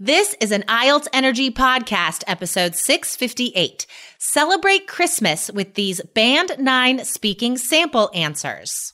This 0.00 0.34
is 0.40 0.50
an 0.50 0.62
IELTS 0.62 1.06
Energy 1.12 1.52
Podcast, 1.52 2.24
episode 2.26 2.74
658. 2.74 3.86
Celebrate 4.18 4.88
Christmas 4.88 5.52
with 5.52 5.74
these 5.74 6.00
Band 6.00 6.56
9 6.58 7.04
speaking 7.04 7.56
sample 7.56 8.10
answers. 8.12 8.93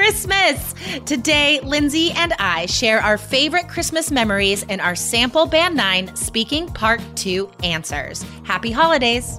Christmas! 0.00 0.74
Today, 1.04 1.60
Lindsay 1.60 2.10
and 2.12 2.32
I 2.38 2.64
share 2.64 3.00
our 3.00 3.18
favorite 3.18 3.68
Christmas 3.68 4.10
memories 4.10 4.62
in 4.62 4.80
our 4.80 4.94
Sample 4.94 5.44
Band 5.44 5.76
9 5.76 6.16
Speaking 6.16 6.68
Part 6.68 7.02
2 7.16 7.50
answers. 7.62 8.24
Happy 8.44 8.70
holidays! 8.70 9.38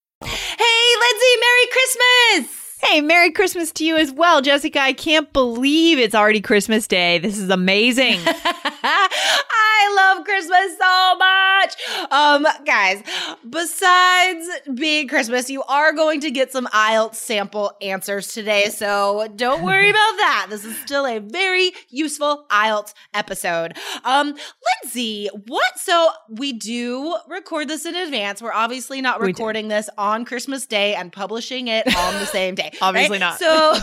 Hey, 0.23 0.95
Lindsay, 0.99 1.35
Merry 1.39 1.67
Christmas! 1.71 2.60
Hey, 2.83 2.99
Merry 2.99 3.31
Christmas 3.31 3.71
to 3.73 3.85
you 3.85 3.95
as 3.95 4.11
well, 4.11 4.41
Jessica. 4.41 4.79
I 4.79 4.93
can't 4.93 5.31
believe 5.33 5.99
it's 5.99 6.15
already 6.15 6.41
Christmas 6.41 6.87
Day. 6.87 7.19
This 7.19 7.37
is 7.37 7.49
amazing. 7.49 8.19
I 8.25 10.13
love 10.15 10.25
Christmas 10.25 10.77
so 10.77 11.15
much. 11.17 12.11
Um, 12.11 12.65
guys, 12.65 13.03
besides 13.47 14.49
being 14.73 15.07
Christmas, 15.07 15.49
you 15.49 15.61
are 15.63 15.93
going 15.93 16.21
to 16.21 16.31
get 16.31 16.51
some 16.51 16.65
IELTS 16.67 17.15
sample 17.15 17.71
answers 17.81 18.33
today. 18.33 18.69
So 18.69 19.27
don't 19.35 19.63
worry 19.63 19.89
about 19.91 20.17
that. 20.17 20.47
This 20.49 20.65
is 20.65 20.75
still 20.79 21.05
a 21.05 21.19
very 21.19 21.71
useful 21.89 22.45
IELTS 22.49 22.93
episode. 23.13 23.77
Um, 24.03 24.35
Lindsay, 24.83 25.29
what? 25.47 25.77
So 25.77 26.09
we 26.29 26.51
do 26.53 27.15
record 27.27 27.67
this 27.67 27.85
in 27.85 27.95
advance. 27.95 28.41
We're 28.41 28.53
obviously 28.53 29.01
not 29.01 29.21
recording 29.21 29.67
this 29.67 29.89
on 29.97 30.25
Christmas 30.25 30.65
Day 30.65 30.95
and 30.95 31.11
publishing 31.13 31.67
it 31.67 31.85
on 31.95 32.13
the 32.15 32.25
same 32.25 32.55
day. 32.55 32.70
Obviously 32.81 33.19
right? 33.19 33.39
not. 33.39 33.39
So, 33.39 33.73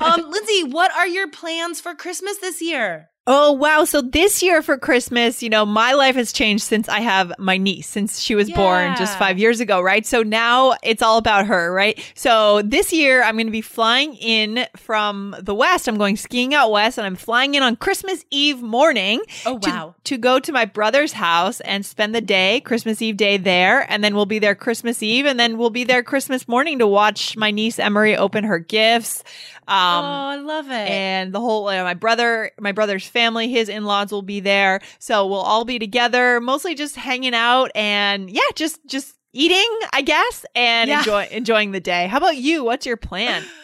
um, 0.04 0.30
Lindsay, 0.30 0.64
what 0.64 0.92
are 0.92 1.06
your 1.06 1.30
plans 1.30 1.80
for 1.80 1.94
Christmas 1.94 2.38
this 2.38 2.60
year? 2.60 3.10
Oh, 3.28 3.50
wow. 3.52 3.84
So 3.84 4.02
this 4.02 4.40
year 4.42 4.62
for 4.62 4.78
Christmas, 4.78 5.42
you 5.42 5.48
know, 5.50 5.66
my 5.66 5.94
life 5.94 6.14
has 6.14 6.32
changed 6.32 6.62
since 6.62 6.88
I 6.88 7.00
have 7.00 7.32
my 7.40 7.56
niece, 7.56 7.88
since 7.88 8.20
she 8.20 8.36
was 8.36 8.48
born 8.50 8.94
just 8.96 9.18
five 9.18 9.36
years 9.38 9.58
ago, 9.58 9.80
right? 9.80 10.06
So 10.06 10.22
now 10.22 10.74
it's 10.84 11.02
all 11.02 11.18
about 11.18 11.46
her, 11.46 11.72
right? 11.72 11.98
So 12.14 12.62
this 12.62 12.92
year 12.92 13.24
I'm 13.24 13.34
going 13.34 13.46
to 13.46 13.52
be 13.52 13.62
flying 13.62 14.14
in 14.14 14.66
from 14.76 15.34
the 15.40 15.54
West. 15.56 15.88
I'm 15.88 15.98
going 15.98 16.16
skiing 16.16 16.54
out 16.54 16.70
West 16.70 16.98
and 16.98 17.06
I'm 17.06 17.16
flying 17.16 17.56
in 17.56 17.64
on 17.64 17.74
Christmas 17.74 18.24
Eve 18.30 18.62
morning. 18.62 19.20
Oh, 19.44 19.58
to- 19.58 19.70
wow. 19.70 19.94
To, 20.04 20.16
go 20.16 20.38
to 20.38 20.52
my 20.52 20.64
brother's 20.64 21.12
house 21.12 21.60
and 21.62 21.84
spend 21.84 22.14
the 22.14 22.20
day, 22.20 22.60
Christmas 22.60 23.02
Eve 23.02 23.16
day 23.16 23.38
there. 23.38 23.90
And 23.90 24.04
then 24.04 24.14
we'll 24.14 24.24
be 24.26 24.38
there 24.38 24.54
Christmas 24.54 25.02
Eve 25.02 25.26
and 25.26 25.38
then 25.38 25.58
we'll 25.58 25.70
be 25.70 25.82
there 25.84 26.04
Christmas 26.04 26.46
morning 26.46 26.78
to 26.78 26.86
watch 26.86 27.36
my 27.36 27.50
niece 27.50 27.80
Emery 27.80 28.16
open 28.16 28.44
her 28.44 28.60
gifts. 28.60 29.24
Um, 29.68 29.74
oh, 29.76 30.28
I 30.28 30.36
love 30.36 30.66
it. 30.66 30.70
and 30.88 31.32
the 31.32 31.40
whole 31.40 31.66
uh, 31.68 31.82
my 31.82 31.94
brother 31.94 32.52
my 32.60 32.70
brother's 32.70 33.08
family 33.16 33.48
his 33.48 33.68
in-laws 33.68 34.12
will 34.12 34.22
be 34.34 34.40
there 34.40 34.80
so 34.98 35.26
we'll 35.26 35.40
all 35.52 35.64
be 35.64 35.78
together 35.78 36.40
mostly 36.40 36.74
just 36.74 36.96
hanging 36.96 37.34
out 37.34 37.70
and 37.74 38.28
yeah 38.30 38.50
just 38.54 38.78
just 38.86 39.14
eating 39.32 39.70
i 39.92 40.02
guess 40.02 40.44
and 40.54 40.88
Yeah. 40.90 40.98
enjoy 40.98 41.26
enjoying 41.30 41.70
the 41.72 41.80
day 41.80 42.06
how 42.08 42.18
about 42.18 42.36
you 42.36 42.62
what's 42.64 42.84
your 42.86 42.96
plan 42.98 43.42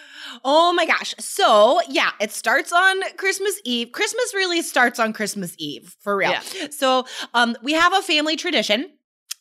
Oh 0.44 0.72
my 0.72 0.86
gosh. 0.86 1.14
So, 1.18 1.80
yeah, 1.88 2.10
it 2.18 2.32
starts 2.32 2.72
on 2.72 2.96
Christmas 3.18 3.60
Eve. 3.64 3.92
Christmas 3.92 4.32
really 4.34 4.62
starts 4.62 4.98
on 4.98 5.12
Christmas 5.12 5.54
Eve, 5.58 5.94
for 6.00 6.16
real. 6.16 6.30
Yeah. 6.30 6.40
So, 6.70 7.04
um, 7.34 7.54
we 7.62 7.74
have 7.74 7.92
a 7.92 8.00
family 8.00 8.36
tradition 8.36 8.90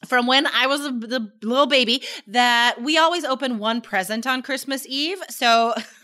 from 0.06 0.25
when 0.28 0.47
I 0.47 0.66
was 0.67 0.81
a, 0.85 0.91
the 0.91 1.31
little 1.44 1.67
baby 1.67 2.01
that 2.28 2.81
we 2.81 2.97
always 2.97 3.23
open 3.23 3.59
one 3.59 3.81
present 3.81 4.25
on 4.25 4.41
Christmas 4.41 4.85
Eve. 4.88 5.19
So, 5.29 5.73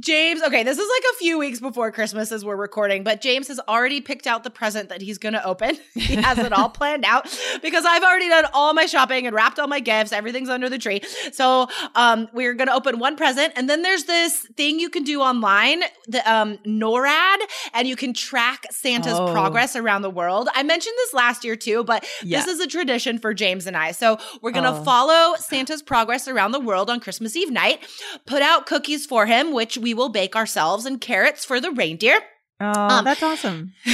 James, 0.00 0.42
okay, 0.42 0.62
this 0.62 0.78
is 0.78 0.88
like 0.88 1.02
a 1.14 1.16
few 1.16 1.38
weeks 1.38 1.60
before 1.60 1.90
Christmas 1.92 2.30
as 2.32 2.44
we're 2.44 2.56
recording, 2.56 3.02
but 3.02 3.20
James 3.20 3.48
has 3.48 3.58
already 3.68 4.00
picked 4.00 4.26
out 4.26 4.44
the 4.44 4.50
present 4.50 4.88
that 4.90 5.00
he's 5.00 5.18
going 5.18 5.32
to 5.32 5.44
open. 5.44 5.76
he 5.94 6.16
has 6.16 6.38
it 6.38 6.52
all 6.52 6.68
planned 6.68 7.04
out 7.04 7.26
because 7.62 7.84
I've 7.86 8.02
already 8.02 8.28
done 8.28 8.46
all 8.52 8.74
my 8.74 8.86
shopping 8.86 9.26
and 9.26 9.34
wrapped 9.34 9.58
all 9.58 9.66
my 9.68 9.80
gifts. 9.80 10.12
Everything's 10.12 10.48
under 10.50 10.68
the 10.68 10.78
tree. 10.78 11.00
So, 11.32 11.68
um, 11.94 12.28
we're 12.32 12.54
going 12.54 12.68
to 12.68 12.74
open 12.74 12.98
one 12.98 13.16
present. 13.16 13.52
And 13.56 13.68
then 13.68 13.82
there's 13.82 14.04
this 14.04 14.40
thing 14.56 14.78
you 14.78 14.90
can 14.90 15.04
do 15.04 15.20
online, 15.20 15.82
the 16.06 16.30
um, 16.30 16.58
NORAD, 16.66 17.38
and 17.74 17.88
you 17.88 17.96
can 17.96 18.12
track 18.12 18.66
Santa's 18.70 19.14
Oh. 19.20 19.32
progress 19.32 19.74
around 19.74 20.02
the 20.02 20.10
world. 20.10 20.48
I 20.54 20.62
mentioned 20.62 20.94
this 20.98 21.14
last 21.14 21.44
year 21.44 21.56
too, 21.56 21.82
but 21.84 22.04
Yeah. 22.22 22.38
this 22.40 22.46
is 22.54 22.60
a 22.60 22.66
tradition 22.66 22.89
for 23.18 23.32
James 23.34 23.66
and 23.66 23.76
I. 23.76 23.92
So 23.92 24.18
we're 24.42 24.50
going 24.50 24.64
to 24.64 24.70
Oh. 24.80 24.84
follow 24.84 25.34
Santa's 25.36 25.82
progress 25.82 26.26
around 26.28 26.52
the 26.52 26.60
world 26.60 26.90
on 26.90 27.00
Christmas 27.00 27.36
Eve 27.36 27.50
night, 27.50 27.80
put 28.26 28.42
out 28.42 28.66
cookies 28.66 29.06
for 29.06 29.26
him, 29.26 29.52
which 29.52 29.76
we 29.78 29.94
will 29.94 30.08
bake 30.08 30.34
ourselves, 30.36 30.86
and 30.86 31.00
carrots 31.00 31.44
for 31.44 31.60
the 31.60 31.70
reindeer. 31.70 32.20
Oh 32.60 32.70
Um, 32.70 33.04
that's 33.04 33.22
awesome 33.22 33.72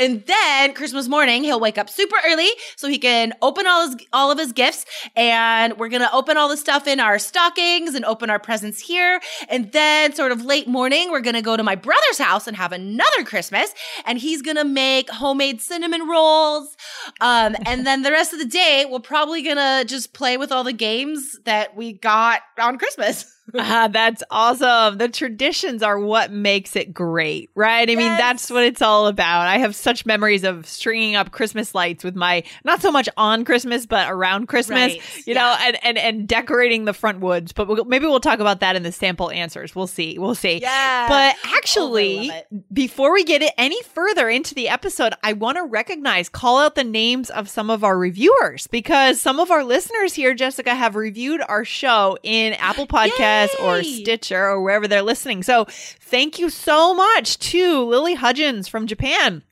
and 0.00 0.24
then 0.26 0.74
Christmas 0.74 1.08
morning, 1.08 1.44
he'll 1.44 1.60
wake 1.60 1.78
up 1.78 1.88
super 1.90 2.16
early 2.26 2.48
so 2.76 2.88
he 2.88 2.98
can 2.98 3.32
open 3.42 3.66
all 3.66 3.86
his 3.88 3.96
all 4.12 4.30
of 4.30 4.38
his 4.38 4.52
gifts. 4.52 4.84
And 5.16 5.78
we're 5.78 5.88
gonna 5.88 6.08
open 6.12 6.36
all 6.36 6.48
the 6.48 6.56
stuff 6.56 6.86
in 6.86 7.00
our 7.00 7.18
stockings 7.18 7.94
and 7.94 8.04
open 8.04 8.30
our 8.30 8.38
presents 8.38 8.80
here. 8.80 9.20
And 9.48 9.70
then, 9.72 10.14
sort 10.14 10.32
of 10.32 10.44
late 10.44 10.66
morning, 10.68 11.10
we're 11.10 11.20
gonna 11.20 11.42
go 11.42 11.56
to 11.56 11.62
my 11.62 11.74
brother's 11.74 12.18
house 12.18 12.46
and 12.46 12.56
have 12.56 12.72
another 12.72 13.24
Christmas. 13.24 13.74
And 14.06 14.18
he's 14.18 14.42
gonna 14.42 14.64
make 14.64 15.10
homemade 15.10 15.60
cinnamon 15.60 16.08
rolls. 16.08 16.76
Um, 17.20 17.56
and 17.66 17.86
then 17.86 18.02
the 18.02 18.10
rest 18.12 18.32
of 18.32 18.38
the 18.38 18.44
day, 18.46 18.86
we're 18.88 19.00
probably 19.00 19.42
gonna 19.42 19.84
just 19.84 20.12
play 20.12 20.36
with 20.36 20.50
all 20.52 20.64
the 20.64 20.72
games 20.72 21.38
that 21.44 21.76
we 21.76 21.92
got 21.92 22.40
on 22.58 22.78
Christmas. 22.78 23.26
Ah, 23.58 23.88
that's 23.90 24.22
awesome. 24.30 24.98
The 24.98 25.08
traditions 25.08 25.82
are 25.82 25.98
what 25.98 26.30
makes 26.32 26.76
it 26.76 26.94
great, 26.94 27.50
right? 27.54 27.88
I 27.88 27.94
mean, 27.94 28.08
that's 28.16 28.50
what 28.50 28.64
it's 28.64 28.80
all 28.82 29.06
about. 29.06 29.46
I 29.46 29.58
have 29.58 29.74
such 29.74 30.06
memories 30.06 30.44
of 30.44 30.66
stringing 30.66 31.16
up 31.16 31.30
Christmas 31.32 31.74
lights 31.74 32.02
with 32.04 32.14
my 32.16 32.44
not 32.64 32.80
so 32.82 32.90
much 32.90 33.08
on 33.16 33.44
Christmas, 33.44 33.86
but 33.86 34.10
around 34.10 34.46
Christmas, 34.48 34.92
Right. 34.92 35.26
you 35.26 35.34
know, 35.34 35.56
and, 35.60 35.78
and 35.84 35.98
and 35.98 36.26
decorating 36.28 36.84
the 36.84 36.92
front 36.94 37.20
woods. 37.20 37.52
But 37.52 37.68
we'll, 37.68 37.84
maybe 37.84 38.06
we'll 38.06 38.20
talk 38.20 38.38
about 38.40 38.60
that 38.60 38.76
in 38.76 38.82
the 38.82 38.92
sample 38.92 39.30
answers. 39.30 39.74
We'll 39.74 39.86
see. 39.86 40.18
We'll 40.18 40.34
see. 40.34 40.60
Yeah. 40.60 41.08
But 41.08 41.34
Oh, 41.44 41.54
actually, 41.56 42.28
it. 42.28 42.46
before 42.74 43.12
we 43.12 43.24
get 43.24 43.42
it 43.42 43.52
any 43.58 43.82
further 43.82 44.28
into 44.28 44.54
the 44.54 44.68
episode, 44.68 45.14
I 45.22 45.32
want 45.34 45.56
to 45.58 45.64
recognize, 45.64 46.28
call 46.28 46.58
out 46.58 46.74
the 46.74 46.84
names 46.84 47.30
of 47.30 47.48
some 47.48 47.70
of 47.70 47.84
our 47.84 47.96
reviewers 47.98 48.66
because 48.66 49.20
some 49.20 49.40
of 49.40 49.50
our 49.50 49.64
listeners 49.64 50.14
here, 50.14 50.34
Jessica, 50.34 50.74
have 50.74 50.94
reviewed 50.96 51.40
our 51.48 51.64
show 51.64 52.16
in 52.22 52.52
Apple 52.54 52.86
Podcasts 52.92 53.41
or 53.60 53.82
Stitcher 53.82 54.44
or 54.44 54.60
wherever 54.60 54.88
they're 54.88 55.02
listening. 55.02 55.42
So 55.42 55.66
thank 55.68 56.38
you 56.38 56.50
so 56.50 56.94
much 56.94 57.38
to 57.50 57.84
Lily 57.84 58.14
Hudgens 58.14 58.68
from 58.68 58.86
Japan. 58.86 59.42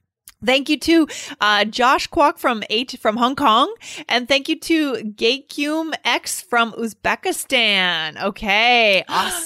Thank 0.45 0.71
you 0.71 0.79
to 0.81 1.07
uh, 1.41 1.65
Josh 1.67 2.09
Kwok 2.09 2.39
from 2.39 2.63
eight 2.71 2.99
from 2.99 3.19
Hong 3.19 3.37
Kong, 3.37 3.75
and 4.09 4.27
thank 4.27 4.49
you 4.49 4.59
to 4.61 4.95
Gaykum 4.95 5.93
X 6.03 6.41
from 6.41 6.73
Uzbekistan. 6.73 8.21
Okay, 8.23 9.05
awesome, 9.09 9.45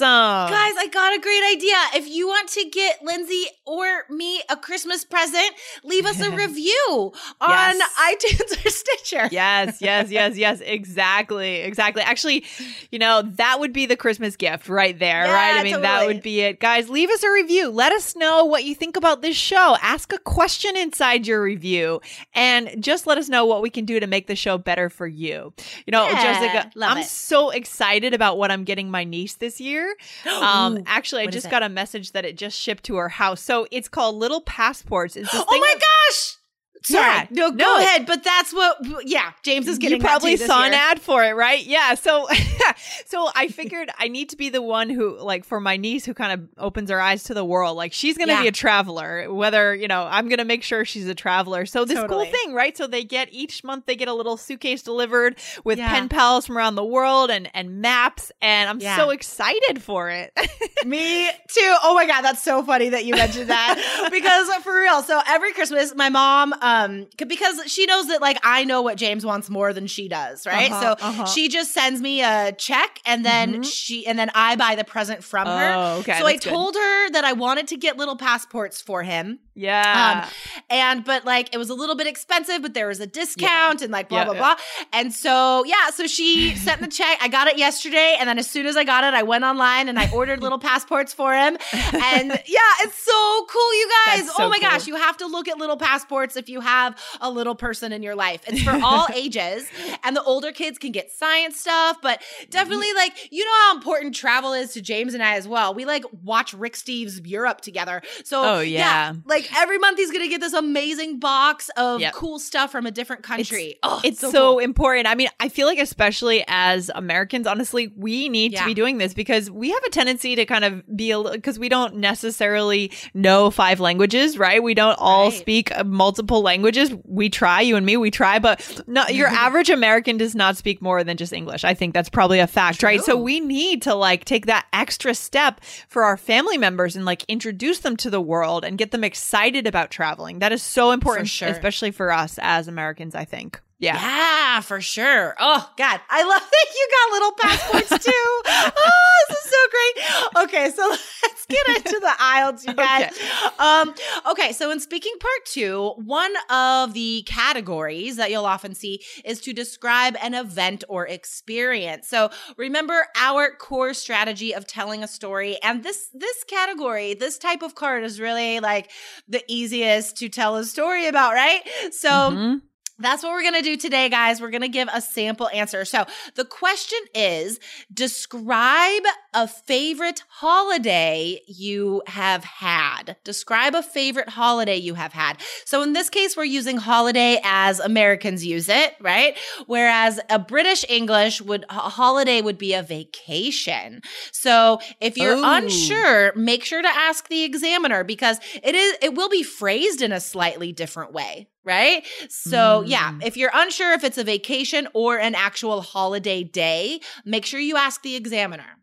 Guys, 0.53 0.73
I 0.77 0.87
got 0.91 1.13
a 1.15 1.19
great 1.19 1.43
idea. 1.55 1.75
If 1.95 2.07
you 2.07 2.27
want 2.27 2.47
to 2.49 2.69
get 2.69 3.03
Lindsay 3.03 3.43
or 3.65 3.85
me 4.09 4.41
a 4.49 4.55
Christmas 4.55 5.03
present, 5.03 5.51
leave 5.83 6.05
us 6.05 6.21
a 6.21 6.31
review 6.35 7.11
on 7.41 7.49
Yes. 7.49 7.91
iTunes 8.15 8.65
or 8.65 8.69
Stitcher. 8.75 9.27
Yes, 9.31 9.81
yes, 9.81 10.09
yes, 10.11 10.37
yes, 10.37 10.61
exactly, 10.61 11.57
exactly. 11.57 12.03
Actually, 12.03 12.45
you 12.91 12.99
know 12.99 13.21
that 13.35 13.59
would 13.59 13.73
be 13.73 13.85
the 13.85 13.97
Christmas 13.97 14.35
gift 14.37 14.69
right 14.69 14.97
there, 14.97 15.25
Yeah, 15.25 15.33
right? 15.33 15.59
I 15.59 15.63
mean, 15.63 15.81
that 15.81 16.05
would 16.07 16.21
be 16.21 16.41
it, 16.41 16.59
guys. 16.61 16.89
Leave 16.89 17.09
us 17.09 17.21
a 17.23 17.31
review. 17.31 17.69
Let 17.69 17.91
us 17.91 18.15
know 18.15 18.45
what 18.45 18.63
you 18.63 18.73
think 18.75 18.95
about 18.95 19.21
this 19.21 19.35
show. 19.35 19.75
Ask 19.81 20.13
a 20.13 20.19
question 20.19 20.75
inside 20.85 21.27
your 21.27 21.41
review, 21.41 21.99
and 22.33 22.81
just 22.83 23.05
let 23.07 23.17
us 23.17 23.27
know 23.27 23.45
what 23.45 23.61
we 23.61 23.69
can 23.69 23.85
do 23.85 23.99
to 23.99 24.07
make 24.07 24.27
the 24.27 24.35
show 24.35 24.57
better 24.57 24.89
for 24.89 25.07
you. 25.07 25.53
You 25.85 25.91
know, 25.91 26.07
Yeah, 26.07 26.21
Jessica, 26.23 26.71
I'm 26.81 26.99
it. 26.99 27.05
so 27.05 27.49
excited 27.49 28.13
about 28.13 28.37
what 28.37 28.51
I'm 28.51 28.63
getting 28.63 28.89
my 28.89 29.03
niece 29.03 29.35
this 29.35 29.59
year. 29.59 29.95
Um, 30.45 30.77
Ooh, 30.77 30.83
actually, 30.85 31.23
I 31.23 31.27
just 31.27 31.49
got 31.49 31.63
a 31.63 31.69
message 31.69 32.11
that 32.11 32.23
it 32.23 32.37
just 32.37 32.57
shipped 32.59 32.83
to 32.85 32.95
her 32.97 33.09
house. 33.09 33.41
So 33.41 33.67
it's 33.71 33.87
called 33.89 34.15
Little 34.15 34.41
Passports. 34.41 35.15
It's 35.15 35.29
Oh 35.33 35.43
my 35.49 35.73
that- 35.73 35.81
gosh. 35.81 36.37
Sorry. 36.85 37.03
Yeah, 37.03 37.25
no, 37.31 37.49
go 37.51 37.55
no. 37.57 37.77
ahead. 37.79 38.05
But 38.05 38.23
that's 38.23 38.53
what, 38.53 38.77
yeah, 39.07 39.31
James 39.43 39.67
is 39.67 39.77
getting 39.79 39.97
you 39.99 40.03
probably 40.03 40.37
saw 40.37 40.63
an 40.65 40.73
ad 40.73 41.01
for 41.01 41.23
it, 41.23 41.31
right? 41.35 41.65
Yeah. 41.65 41.95
So, 41.95 42.27
so 43.05 43.29
I 43.35 43.47
figured 43.47 43.89
I 43.97 44.07
need 44.07 44.29
to 44.29 44.35
be 44.37 44.49
the 44.49 44.61
one 44.61 44.89
who, 44.89 45.17
like, 45.19 45.45
for 45.45 45.59
my 45.59 45.77
niece 45.77 46.05
who 46.05 46.13
kind 46.13 46.31
of 46.33 46.47
opens 46.57 46.89
her 46.91 47.01
eyes 47.01 47.23
to 47.23 47.33
the 47.33 47.43
world. 47.43 47.75
Like, 47.75 47.91
she's 47.93 48.17
going 48.17 48.27
to 48.27 48.33
Yeah. 48.35 48.41
be 48.43 48.47
a 48.47 48.51
traveler, 48.51 49.33
whether, 49.33 49.73
you 49.73 49.87
know, 49.87 50.03
I'm 50.09 50.27
going 50.27 50.37
to 50.39 50.45
make 50.45 50.61
sure 50.63 50.85
she's 50.85 51.07
a 51.07 51.15
traveler. 51.15 51.65
So, 51.65 51.85
this 51.85 51.99
Totally. 51.99 52.25
cool 52.25 52.31
thing, 52.31 52.53
right? 52.53 52.75
So, 52.77 52.85
they 52.87 53.03
get 53.03 53.29
each 53.31 53.63
month, 53.63 53.85
they 53.87 53.95
get 53.95 54.07
a 54.07 54.13
little 54.13 54.37
suitcase 54.37 54.83
delivered 54.83 55.37
with 55.63 55.79
Yeah. 55.79 55.89
pen 55.89 56.09
pals 56.09 56.45
from 56.45 56.57
around 56.57 56.75
the 56.75 56.85
world 56.85 57.31
and, 57.31 57.49
and 57.55 57.81
maps. 57.81 58.31
And 58.41 58.69
I'm 58.69 58.79
so 58.79 59.09
excited 59.09 59.81
for 59.81 60.09
it. 60.09 60.31
Me 60.85 61.27
too. 61.47 61.75
Oh 61.83 61.93
my 61.95 62.05
god, 62.05 62.21
that's 62.21 62.43
so 62.43 62.61
funny 62.63 62.89
that 62.89 63.05
you 63.05 63.15
mentioned 63.15 63.49
that 63.49 64.07
because 64.11 64.47
for 64.63 64.75
real. 64.79 65.01
So 65.01 65.19
every 65.27 65.51
Christmas, 65.53 65.95
my 65.95 66.09
mom, 66.09 66.53
uh, 66.53 66.74
um, 66.83 67.07
because 67.27 67.71
she 67.71 67.85
knows 67.85 68.07
that 68.07 68.21
like 68.21 68.37
I 68.43 68.63
know 68.63 68.81
what 68.81 68.97
James 68.97 69.25
wants 69.25 69.49
more 69.49 69.73
than 69.73 69.87
she 69.87 70.07
does, 70.07 70.45
right? 70.45 70.71
Uh-huh, 70.71 70.81
so 70.97 71.05
uh-huh. 71.07 71.25
she 71.25 71.47
just 71.47 71.73
sends 71.73 72.01
me 72.01 72.21
a 72.21 72.51
check, 72.57 72.99
and 73.05 73.23
then 73.25 73.61
Mhm. 73.61 73.65
she, 73.65 74.05
and 74.07 74.17
then 74.19 74.29
I 74.35 74.55
buy 74.55 74.75
the 74.75 74.83
present 74.83 75.23
from 75.23 75.47
her. 75.47 75.73
Oh, 75.75 75.99
okay, 75.99 76.19
So 76.19 76.25
I 76.25 76.33
that's 76.33 76.45
good. 76.45 76.51
told 76.51 76.75
her 76.75 77.09
that 77.11 77.23
I 77.23 77.33
wanted 77.33 77.67
to 77.69 77.77
get 77.77 77.97
little 77.97 78.15
passports 78.17 78.81
for 78.81 79.03
him. 79.03 79.39
Yeah. 79.55 80.23
Um, 80.25 80.31
and 80.69 81.03
but 81.05 81.25
like 81.25 81.53
it 81.53 81.57
was 81.57 81.69
a 81.69 81.73
little 81.73 81.95
bit 81.95 82.07
expensive, 82.07 82.61
but 82.61 82.73
there 82.73 82.87
was 82.87 82.99
a 82.99 83.07
discount 83.07 83.81
and 83.81 83.91
like 83.91 84.09
blah 84.09 84.19
Yeah, 84.19 84.23
blah 84.25 84.33
yeah. 84.33 84.39
blah. 84.39 84.55
And 84.93 85.13
so 85.13 85.63
yeah, 85.65 85.89
so 85.91 86.07
she 86.07 86.55
sent 86.67 86.81
the 86.81 86.87
check. 86.87 87.17
I 87.21 87.27
got 87.27 87.47
it 87.47 87.57
yesterday, 87.57 88.15
and 88.19 88.27
then 88.29 88.37
as 88.37 88.49
soon 88.49 88.65
as 88.65 88.75
I 88.77 88.83
got 88.83 89.03
it, 89.03 89.13
I 89.13 89.23
went 89.23 89.43
online 89.43 89.89
and 89.89 89.97
I 89.97 90.09
ordered 90.11 90.41
little 90.41 90.59
passports 90.59 91.13
for 91.13 91.33
him. 91.33 91.57
And 91.73 92.29
yeah, 92.47 92.59
it's 92.81 92.97
so 92.99 93.45
cool, 93.49 93.73
you 93.75 93.89
guys. 94.07 94.27
So 94.27 94.43
oh 94.45 94.49
my 94.49 94.57
cool. 94.59 94.69
gosh, 94.69 94.87
you 94.87 94.95
have 94.95 95.17
to 95.17 95.25
look 95.27 95.47
at 95.47 95.57
little 95.57 95.77
passports 95.77 96.35
if 96.35 96.49
you 96.49 96.59
have 96.61 96.97
a 97.21 97.29
little 97.31 97.55
person 97.55 97.91
in 97.91 98.03
your 98.03 98.15
life. 98.15 98.41
It's 98.47 98.61
for 98.61 98.71
all 98.83 99.07
ages, 99.13 99.67
and 100.03 100.15
the 100.15 100.23
older 100.23 100.51
kids 100.51 100.77
can 100.77 100.91
get 100.91 101.11
science 101.11 101.59
stuff, 101.59 101.97
but 102.01 102.21
definitely 102.49 102.75
Mm-hmm. 102.85 102.97
like 102.97 103.31
you 103.31 103.43
know 103.45 103.51
how 103.61 103.75
important 103.75 104.13
travel 104.15 104.53
is 104.53 104.73
to 104.73 104.81
James 104.81 105.13
and 105.13 105.23
I 105.23 105.35
as 105.37 105.47
well. 105.47 105.73
We 105.73 105.85
like 105.85 106.03
watch 106.23 106.53
Rick 106.53 106.73
Steves 106.73 107.21
Europe 107.25 107.61
together. 107.61 108.01
So 108.23 108.43
Oh, 108.43 108.59
yeah. 108.59 109.13
like 109.25 109.44
every 109.57 109.77
month 109.77 109.97
he's 109.97 110.11
gonna 110.11 110.27
get 110.27 110.41
this 110.41 110.53
amazing 110.53 111.19
box 111.19 111.69
of 111.77 112.01
Yep. 112.01 112.13
cool 112.13 112.39
stuff 112.39 112.71
from 112.71 112.85
a 112.85 112.91
different 112.91 113.23
country. 113.23 113.77
oh, 113.83 114.01
it's 114.03 114.19
so, 114.19 114.31
cool. 114.31 114.59
important. 114.59 115.07
I 115.07 115.15
mean, 115.15 115.29
I 115.39 115.49
feel 115.49 115.67
like 115.67 115.79
especially 115.79 116.43
as 116.47 116.89
Americans, 116.93 117.47
honestly, 117.47 117.91
we 117.95 118.29
need 118.29 118.55
to 118.55 118.65
be 118.65 118.73
doing 118.73 118.97
this 118.97 119.13
because 119.13 119.49
we 119.51 119.69
have 119.71 119.83
a 119.83 119.89
tendency 119.89 120.35
to 120.35 120.45
kind 120.45 120.65
of 120.65 120.83
be 120.95 121.11
a 121.11 121.21
because 121.21 121.57
we 121.59 121.69
don't 121.69 121.95
necessarily 121.97 122.91
know 123.13 123.49
five 123.51 123.79
languages, 123.79 124.37
right? 124.37 124.61
We 124.61 124.73
don't 124.73 124.95
all 124.99 125.29
Right. 125.29 125.33
speak 125.39 125.75
uh, 125.77 125.83
multiple 125.83 126.41
languages. 126.41 126.93
We 127.05 127.29
try, 127.29 127.61
you 127.61 127.75
and 127.75 127.85
me, 127.85 127.97
we 127.97 128.11
try, 128.11 128.39
but 128.39 128.81
no, 128.87 129.05
your 129.07 129.27
average 129.45 129.69
American 129.69 130.17
does 130.17 130.35
not 130.35 130.57
speak 130.57 130.81
more 130.81 131.03
than 131.03 131.17
just 131.17 131.33
English. 131.33 131.63
I 131.63 131.73
think 131.73 131.93
that's 131.93 132.09
probably 132.09 132.39
a 132.39 132.47
fact, 132.47 132.83
right? 132.83 133.01
So 133.01 133.15
we 133.15 133.39
need 133.39 133.81
to 133.83 133.93
like 133.95 134.25
take 134.25 134.45
that 134.47 134.65
extra 134.73 135.13
step 135.13 135.61
for 135.87 136.03
our 136.03 136.17
family 136.17 136.57
members 136.57 136.95
and 136.95 137.05
like 137.05 137.23
introduce 137.27 137.79
them 137.79 137.95
to 137.97 138.09
the 138.09 138.21
world 138.21 138.65
and 138.65 138.77
get 138.77 138.91
them 138.91 139.03
excited 139.03 139.34
about 139.67 139.91
traveling. 139.91 140.39
That 140.39 140.51
is 140.51 140.63
so 140.63 140.91
important, 140.91 141.27
sure. 141.27 141.49
especially 141.49 141.91
for 141.91 142.11
us 142.11 142.39
as 142.41 142.67
Americans, 142.67 143.15
I 143.15 143.25
think. 143.25 143.61
Yeah. 143.77 143.95
Yeah, 143.99 144.61
for 144.61 144.79
sure. 144.79 145.35
Oh 145.37 145.69
God, 145.77 145.99
I 146.09 146.23
love 146.23 146.41
that 146.51 146.67
you 146.73 146.87
got 146.95 147.11
little 147.13 147.31
passports 147.33 148.05
too. 148.05 148.41
oh, 148.47 149.25
this 149.29 149.37
is 149.37 149.51
so 149.51 149.57
great. 149.71 150.43
Okay, 150.45 150.71
so 150.71 150.87
let's 151.23 151.45
get 151.47 151.67
into 151.77 151.99
the 151.99 152.13
IELTS, 152.19 152.67
you 152.67 152.73
guys. 152.73 153.11
Um, 153.59 153.93
okay, 154.31 154.53
so 154.53 154.71
in 154.71 154.79
speaking 154.79 155.13
part 155.19 155.45
two, 155.45 155.93
one 155.97 156.33
of 156.49 156.93
the 156.93 157.23
categories 157.27 158.15
that 158.15 158.31
you'll 158.31 158.45
often 158.45 158.73
see 158.75 159.01
is 159.25 159.41
to 159.41 159.51
describe 159.53 160.15
an 160.21 160.33
event 160.33 160.85
or 160.87 161.05
experience. 161.07 162.07
So 162.07 162.29
remember 162.57 163.07
our 163.17 163.51
core 163.59 163.93
strategy 163.93 164.55
of 164.55 164.65
telling 164.65 165.03
a 165.03 165.07
story, 165.07 165.57
and 165.61 165.83
this 165.83 166.07
this 166.13 166.43
category, 166.45 167.13
this 167.13 167.37
type 167.37 167.61
of 167.61 167.75
card 167.75 168.03
is 168.05 168.21
really 168.21 168.61
like 168.61 168.89
the 169.27 169.43
easiest 169.49 170.15
to 170.17 170.29
tell 170.29 170.55
a 170.55 170.63
story 170.63 171.07
about, 171.07 171.33
right? 171.33 171.61
So. 171.91 172.09
Mhm. 172.09 172.61
That's 172.97 173.23
what 173.23 173.33
we're 173.33 173.41
going 173.41 173.55
to 173.55 173.61
do 173.61 173.75
today, 173.75 174.07
guys. 174.07 174.39
We're 174.39 174.51
going 174.51 174.61
to 174.61 174.69
give 174.69 174.87
a 174.93 175.01
sample 175.01 175.49
answer. 175.49 175.83
So 175.83 176.05
the 176.35 176.45
question 176.45 176.99
is 177.13 177.59
describe 177.93 179.03
a 179.33 179.49
favorite 179.49 180.23
holiday 180.29 181.41
you 181.45 182.03
have 182.07 182.45
had. 182.45 183.17
Describe 183.25 183.75
a 183.75 183.83
favorite 183.83 184.29
holiday 184.29 184.77
you 184.77 184.93
have 184.93 185.11
had. 185.11 185.41
So 185.65 185.81
in 185.81 185.91
this 185.91 186.09
case, 186.09 186.37
we're 186.37 186.45
using 186.45 186.77
holiday 186.77 187.41
as 187.43 187.81
Americans 187.81 188.45
use 188.45 188.69
it, 188.69 188.95
right? 189.01 189.37
Whereas 189.67 190.21
a 190.29 190.39
British 190.39 190.85
English 190.87 191.41
would, 191.41 191.65
a 191.69 191.73
holiday 191.73 192.39
would 192.39 192.57
be 192.57 192.73
a 192.73 192.81
vacation. 192.81 194.01
So 194.31 194.79
if 195.01 195.17
you're 195.17 195.35
Ooh. 195.35 195.43
unsure, 195.43 196.33
make 196.35 196.63
sure 196.63 196.81
to 196.81 196.87
ask 196.87 197.27
the 197.27 197.43
examiner 197.43 198.05
because 198.05 198.39
it 198.63 198.73
is, 198.73 198.97
it 199.01 199.15
will 199.15 199.29
be 199.29 199.43
phrased 199.43 200.01
in 200.01 200.13
a 200.13 200.21
slightly 200.21 200.71
different 200.71 201.11
way 201.11 201.49
right? 201.65 202.05
So, 202.29 202.83
yeah, 202.85 203.11
Mm. 203.13 203.25
if 203.25 203.35
you're 203.37 203.51
unsure 203.53 203.93
if 203.93 204.03
it's 204.03 204.17
a 204.17 204.23
vacation 204.23 204.87
or 204.93 205.17
an 205.17 205.35
actual 205.35 205.81
holiday 205.81 206.43
day, 206.43 206.99
make 207.25 207.45
sure 207.45 207.59
you 207.59 207.75
ask 207.75 208.01
the 208.03 208.15
examiner. 208.15 208.77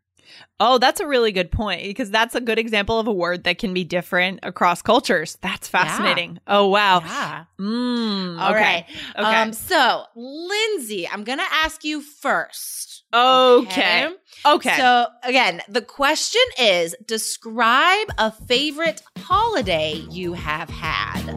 Oh, 0.59 0.79
that's 0.79 1.01
a 1.01 1.07
really 1.07 1.33
good 1.33 1.51
point 1.51 1.83
because 1.83 2.11
that's 2.11 2.35
a 2.35 2.41
good 2.41 2.59
example 2.59 2.99
of 2.99 3.07
a 3.07 3.13
word 3.13 3.45
that 3.45 3.59
can 3.59 3.75
be 3.75 3.85
different 3.85 4.41
across 4.43 4.81
cultures. 4.81 5.37
That's 5.43 5.69
fascinating. 5.69 6.39
Oh, 6.47 6.69
wow. 6.69 7.01
Yeah. 7.01 7.45
Mm, 7.61 8.41
All 8.41 8.53
okay. 8.53 8.61
right. 8.61 8.85
Okay. 9.17 9.43
Um, 9.43 9.53
so, 9.53 10.05
Lindsay, 10.15 11.07
I'm 11.09 11.25
going 11.25 11.39
to 11.39 11.53
ask 11.53 11.85
you 11.85 12.01
first. 12.01 13.05
okay. 13.13 14.09
Okay. 14.47 14.77
So, 14.77 15.07
again, 15.23 15.61
the 15.69 15.83
question 15.83 16.41
is 16.59 16.95
describe 17.05 18.09
a 18.19 18.31
favorite 18.33 19.03
holiday 19.19 20.03
you 20.11 20.33
have 20.33 20.71
had. 20.71 21.37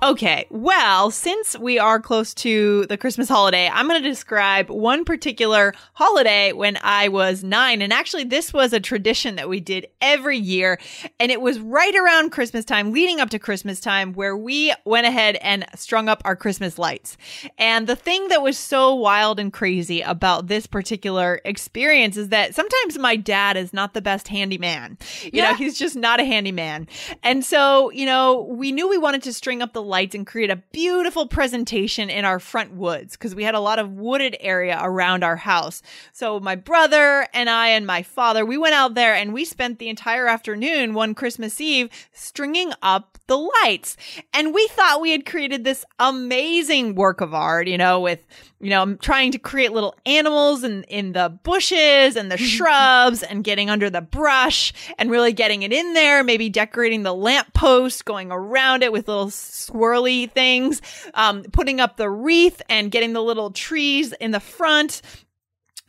Okay, 0.00 0.46
well, 0.48 1.10
since 1.10 1.58
we 1.58 1.80
are 1.80 1.98
close 1.98 2.32
to 2.34 2.86
the 2.86 2.96
Christmas 2.96 3.28
holiday, 3.28 3.68
I'm 3.68 3.88
going 3.88 4.00
to 4.00 4.08
describe 4.08 4.70
one 4.70 5.04
particular 5.04 5.74
holiday 5.94 6.52
when 6.52 6.78
I 6.84 7.08
was 7.08 7.42
nine. 7.42 7.82
And 7.82 7.92
actually, 7.92 8.22
this 8.22 8.52
was 8.52 8.72
a 8.72 8.78
tradition 8.78 9.34
that 9.34 9.48
we 9.48 9.58
did 9.58 9.88
every 10.00 10.38
year. 10.38 10.78
And 11.18 11.32
it 11.32 11.40
was 11.40 11.58
right 11.58 11.96
around 11.96 12.30
Christmas 12.30 12.64
time, 12.64 12.92
leading 12.92 13.18
up 13.18 13.30
to 13.30 13.40
Christmas 13.40 13.80
time, 13.80 14.12
where 14.12 14.36
we 14.36 14.72
went 14.84 15.08
ahead 15.08 15.34
and 15.42 15.66
strung 15.74 16.08
up 16.08 16.22
our 16.24 16.36
Christmas 16.36 16.78
lights. 16.78 17.16
And 17.58 17.88
the 17.88 17.96
thing 17.96 18.28
that 18.28 18.40
was 18.40 18.56
so 18.56 18.94
wild 18.94 19.40
and 19.40 19.52
crazy 19.52 20.00
about 20.02 20.46
this 20.46 20.68
particular 20.68 21.40
experience 21.44 22.16
is 22.16 22.28
that 22.28 22.54
sometimes 22.54 22.98
my 22.98 23.16
dad 23.16 23.56
is 23.56 23.72
not 23.72 23.94
the 23.94 24.00
best 24.00 24.28
handyman. 24.28 24.96
You 25.24 25.42
know, 25.42 25.48
Yeah. 25.50 25.56
he's 25.56 25.76
just 25.76 25.96
not 25.96 26.20
a 26.20 26.24
handyman. 26.24 26.86
And 27.24 27.44
so, 27.44 27.90
you 27.90 28.06
know, 28.06 28.42
we 28.48 28.70
knew 28.70 28.88
we 28.88 28.96
wanted 28.96 29.24
to 29.24 29.32
string 29.32 29.60
up 29.60 29.72
the 29.72 29.87
lights 29.88 30.14
and 30.14 30.26
create 30.26 30.50
a 30.50 30.62
beautiful 30.72 31.26
presentation 31.26 32.10
in 32.10 32.24
our 32.24 32.38
front 32.38 32.74
woods 32.74 33.16
because 33.16 33.34
we 33.34 33.42
had 33.42 33.54
a 33.54 33.60
lot 33.60 33.78
of 33.78 33.92
wooded 33.92 34.36
area 34.38 34.78
around 34.80 35.24
our 35.24 35.36
house. 35.36 35.82
So 36.12 36.38
my 36.38 36.54
brother 36.54 37.26
and 37.34 37.50
I 37.50 37.68
and 37.68 37.86
my 37.86 38.02
father, 38.02 38.46
we 38.46 38.58
went 38.58 38.74
out 38.74 38.94
there 38.94 39.14
and 39.14 39.32
we 39.32 39.44
spent 39.44 39.78
the 39.78 39.88
entire 39.88 40.28
afternoon 40.28 40.94
one 40.94 41.14
Christmas 41.14 41.60
Eve 41.60 41.88
stringing 42.12 42.72
up 42.82 43.18
the 43.26 43.38
lights. 43.62 43.96
And 44.32 44.54
we 44.54 44.66
thought 44.68 45.00
we 45.00 45.10
had 45.10 45.26
created 45.26 45.64
this 45.64 45.84
amazing 45.98 46.94
work 46.94 47.20
of 47.20 47.34
art, 47.34 47.66
you 47.66 47.78
know, 47.78 48.00
with 48.00 48.20
you 48.60 48.70
know, 48.70 48.94
trying 48.96 49.30
to 49.32 49.38
create 49.38 49.72
little 49.72 49.94
animals 50.04 50.64
in, 50.64 50.82
in 50.84 51.12
the 51.12 51.28
bushes 51.42 52.16
and 52.16 52.30
the 52.30 52.36
shrubs 52.36 53.22
and 53.22 53.44
getting 53.44 53.70
under 53.70 53.88
the 53.88 54.00
brush 54.00 54.72
and 54.98 55.10
really 55.10 55.32
getting 55.32 55.62
it 55.62 55.72
in 55.72 55.94
there, 55.94 56.24
maybe 56.24 56.48
decorating 56.48 57.04
the 57.04 57.14
lamppost, 57.14 58.04
going 58.04 58.32
around 58.32 58.82
it 58.82 58.92
with 58.92 59.06
little 59.06 59.30
swirly 59.78 60.30
things, 60.30 60.82
um, 61.14 61.42
putting 61.44 61.80
up 61.80 61.96
the 61.96 62.10
wreath 62.10 62.60
and 62.68 62.90
getting 62.90 63.12
the 63.12 63.22
little 63.22 63.50
trees 63.50 64.12
in 64.14 64.30
the 64.32 64.40
front, 64.40 65.02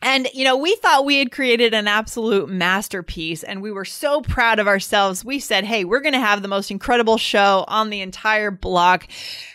and, 0.02 0.28
you 0.32 0.44
know, 0.44 0.56
we 0.56 0.74
thought 0.76 1.04
we 1.04 1.18
had 1.18 1.30
created 1.30 1.74
an 1.74 1.86
absolute 1.86 2.48
masterpiece 2.48 3.42
and 3.42 3.60
we 3.60 3.70
were 3.70 3.84
so 3.84 4.22
proud 4.22 4.58
of 4.58 4.66
ourselves. 4.66 5.24
We 5.24 5.38
said, 5.38 5.64
Hey, 5.64 5.84
we're 5.84 6.00
going 6.00 6.14
to 6.14 6.20
have 6.20 6.40
the 6.40 6.48
most 6.48 6.70
incredible 6.70 7.18
show 7.18 7.64
on 7.68 7.90
the 7.90 8.00
entire 8.00 8.50
block. 8.50 9.06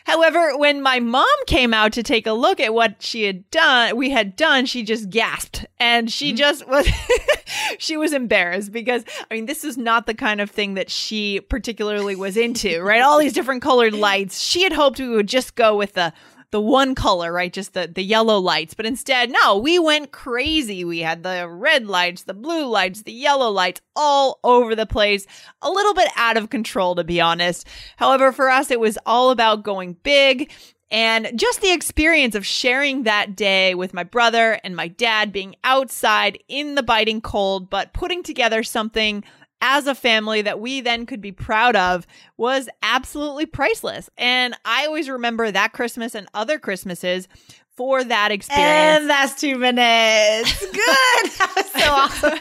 However, 0.05 0.55
when 0.55 0.83
my 0.83 0.99
mom 0.99 1.25
came 1.47 1.73
out 1.73 1.93
to 1.93 2.03
take 2.03 2.27
a 2.27 2.33
look 2.33 2.59
at 2.59 2.75
what 2.75 3.01
she 3.01 3.23
had 3.23 3.49
done, 3.49 3.97
we 3.97 4.11
had 4.11 4.35
done, 4.35 4.67
she 4.67 4.83
just 4.83 5.09
gasped 5.09 5.65
and 5.79 6.11
she 6.11 6.29
mm-hmm. 6.29 6.37
just 6.37 6.67
was, 6.67 6.87
she 7.79 7.97
was 7.97 8.13
embarrassed 8.13 8.71
because, 8.71 9.03
I 9.31 9.33
mean, 9.33 9.47
this 9.47 9.63
is 9.63 9.77
not 9.77 10.05
the 10.05 10.13
kind 10.13 10.41
of 10.41 10.51
thing 10.51 10.75
that 10.75 10.91
she 10.91 11.39
particularly 11.41 12.15
was 12.15 12.37
into, 12.37 12.81
right? 12.81 13.01
All 13.01 13.17
these 13.17 13.33
different 13.33 13.63
colored 13.63 13.93
lights. 13.93 14.39
She 14.39 14.61
had 14.61 14.73
hoped 14.73 14.99
we 14.99 15.09
would 15.09 15.27
just 15.27 15.55
go 15.55 15.75
with 15.75 15.93
the, 15.93 16.13
the 16.51 16.61
one 16.61 16.95
color, 16.95 17.31
right? 17.31 17.51
Just 17.51 17.73
the, 17.73 17.87
the 17.87 18.03
yellow 18.03 18.39
lights. 18.39 18.73
But 18.73 18.85
instead, 18.85 19.31
no, 19.31 19.57
we 19.57 19.79
went 19.79 20.11
crazy. 20.11 20.83
We 20.83 20.99
had 20.99 21.23
the 21.23 21.47
red 21.47 21.87
lights, 21.87 22.23
the 22.23 22.33
blue 22.33 22.65
lights, 22.65 23.03
the 23.03 23.11
yellow 23.11 23.49
lights 23.49 23.81
all 23.95 24.39
over 24.43 24.75
the 24.75 24.85
place. 24.85 25.25
A 25.61 25.69
little 25.69 25.93
bit 25.93 26.09
out 26.15 26.37
of 26.37 26.49
control, 26.49 26.95
to 26.95 27.03
be 27.03 27.21
honest. 27.21 27.67
However, 27.97 28.31
for 28.31 28.49
us, 28.49 28.71
it 28.71 28.79
was 28.79 28.97
all 29.05 29.31
about 29.31 29.63
going 29.63 29.93
big 30.03 30.51
and 30.91 31.31
just 31.35 31.61
the 31.61 31.73
experience 31.73 32.35
of 32.35 32.45
sharing 32.45 33.03
that 33.03 33.35
day 33.35 33.73
with 33.73 33.93
my 33.93 34.03
brother 34.03 34.59
and 34.63 34.75
my 34.75 34.87
dad 34.87 35.31
being 35.31 35.55
outside 35.63 36.37
in 36.47 36.75
the 36.75 36.83
biting 36.83 37.21
cold, 37.21 37.69
but 37.69 37.91
putting 37.91 38.21
together 38.21 38.61
something 38.63 39.23
as 39.67 39.87
a 39.87 39.95
family 39.95 40.43
that 40.43 40.59
we 40.59 40.79
then 40.79 41.07
could 41.07 41.21
be 41.21 41.31
proud 41.31 41.75
of 41.75 42.05
was 42.37 42.69
absolutely 42.83 43.47
priceless. 43.47 44.11
And 44.15 44.55
I 44.63 44.85
always 44.85 45.09
remember 45.09 45.49
that 45.49 45.73
Christmas 45.73 46.13
and 46.13 46.27
other 46.35 46.59
Christmases 46.59 47.27
for 47.75 48.03
that 48.03 48.31
experience. 48.31 49.01
And 49.01 49.09
that's 49.09 49.39
two 49.39 49.57
minutes. 49.57 50.59
Good. 50.65 50.75
that 50.75 51.53
was 51.55 51.71
so 51.71 51.91
awesome. 51.91 52.39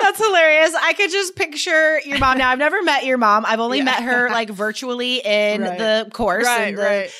That's 0.00 0.24
hilarious. 0.24 0.74
I 0.74 0.94
could 0.94 1.10
just 1.10 1.36
picture 1.36 2.00
your 2.00 2.18
mom. 2.18 2.38
Now, 2.38 2.50
I've 2.50 2.58
never 2.58 2.82
met 2.82 3.04
your 3.04 3.16
mom. 3.16 3.44
I've 3.46 3.60
only 3.60 3.78
yeah. 3.78 3.84
met 3.84 4.02
her 4.02 4.30
like 4.30 4.50
virtually 4.50 5.18
in 5.24 5.62
right. 5.62 5.78
the 5.78 6.10
course, 6.12 6.44
right, 6.44 6.74
the 6.74 6.82
right. 6.82 7.10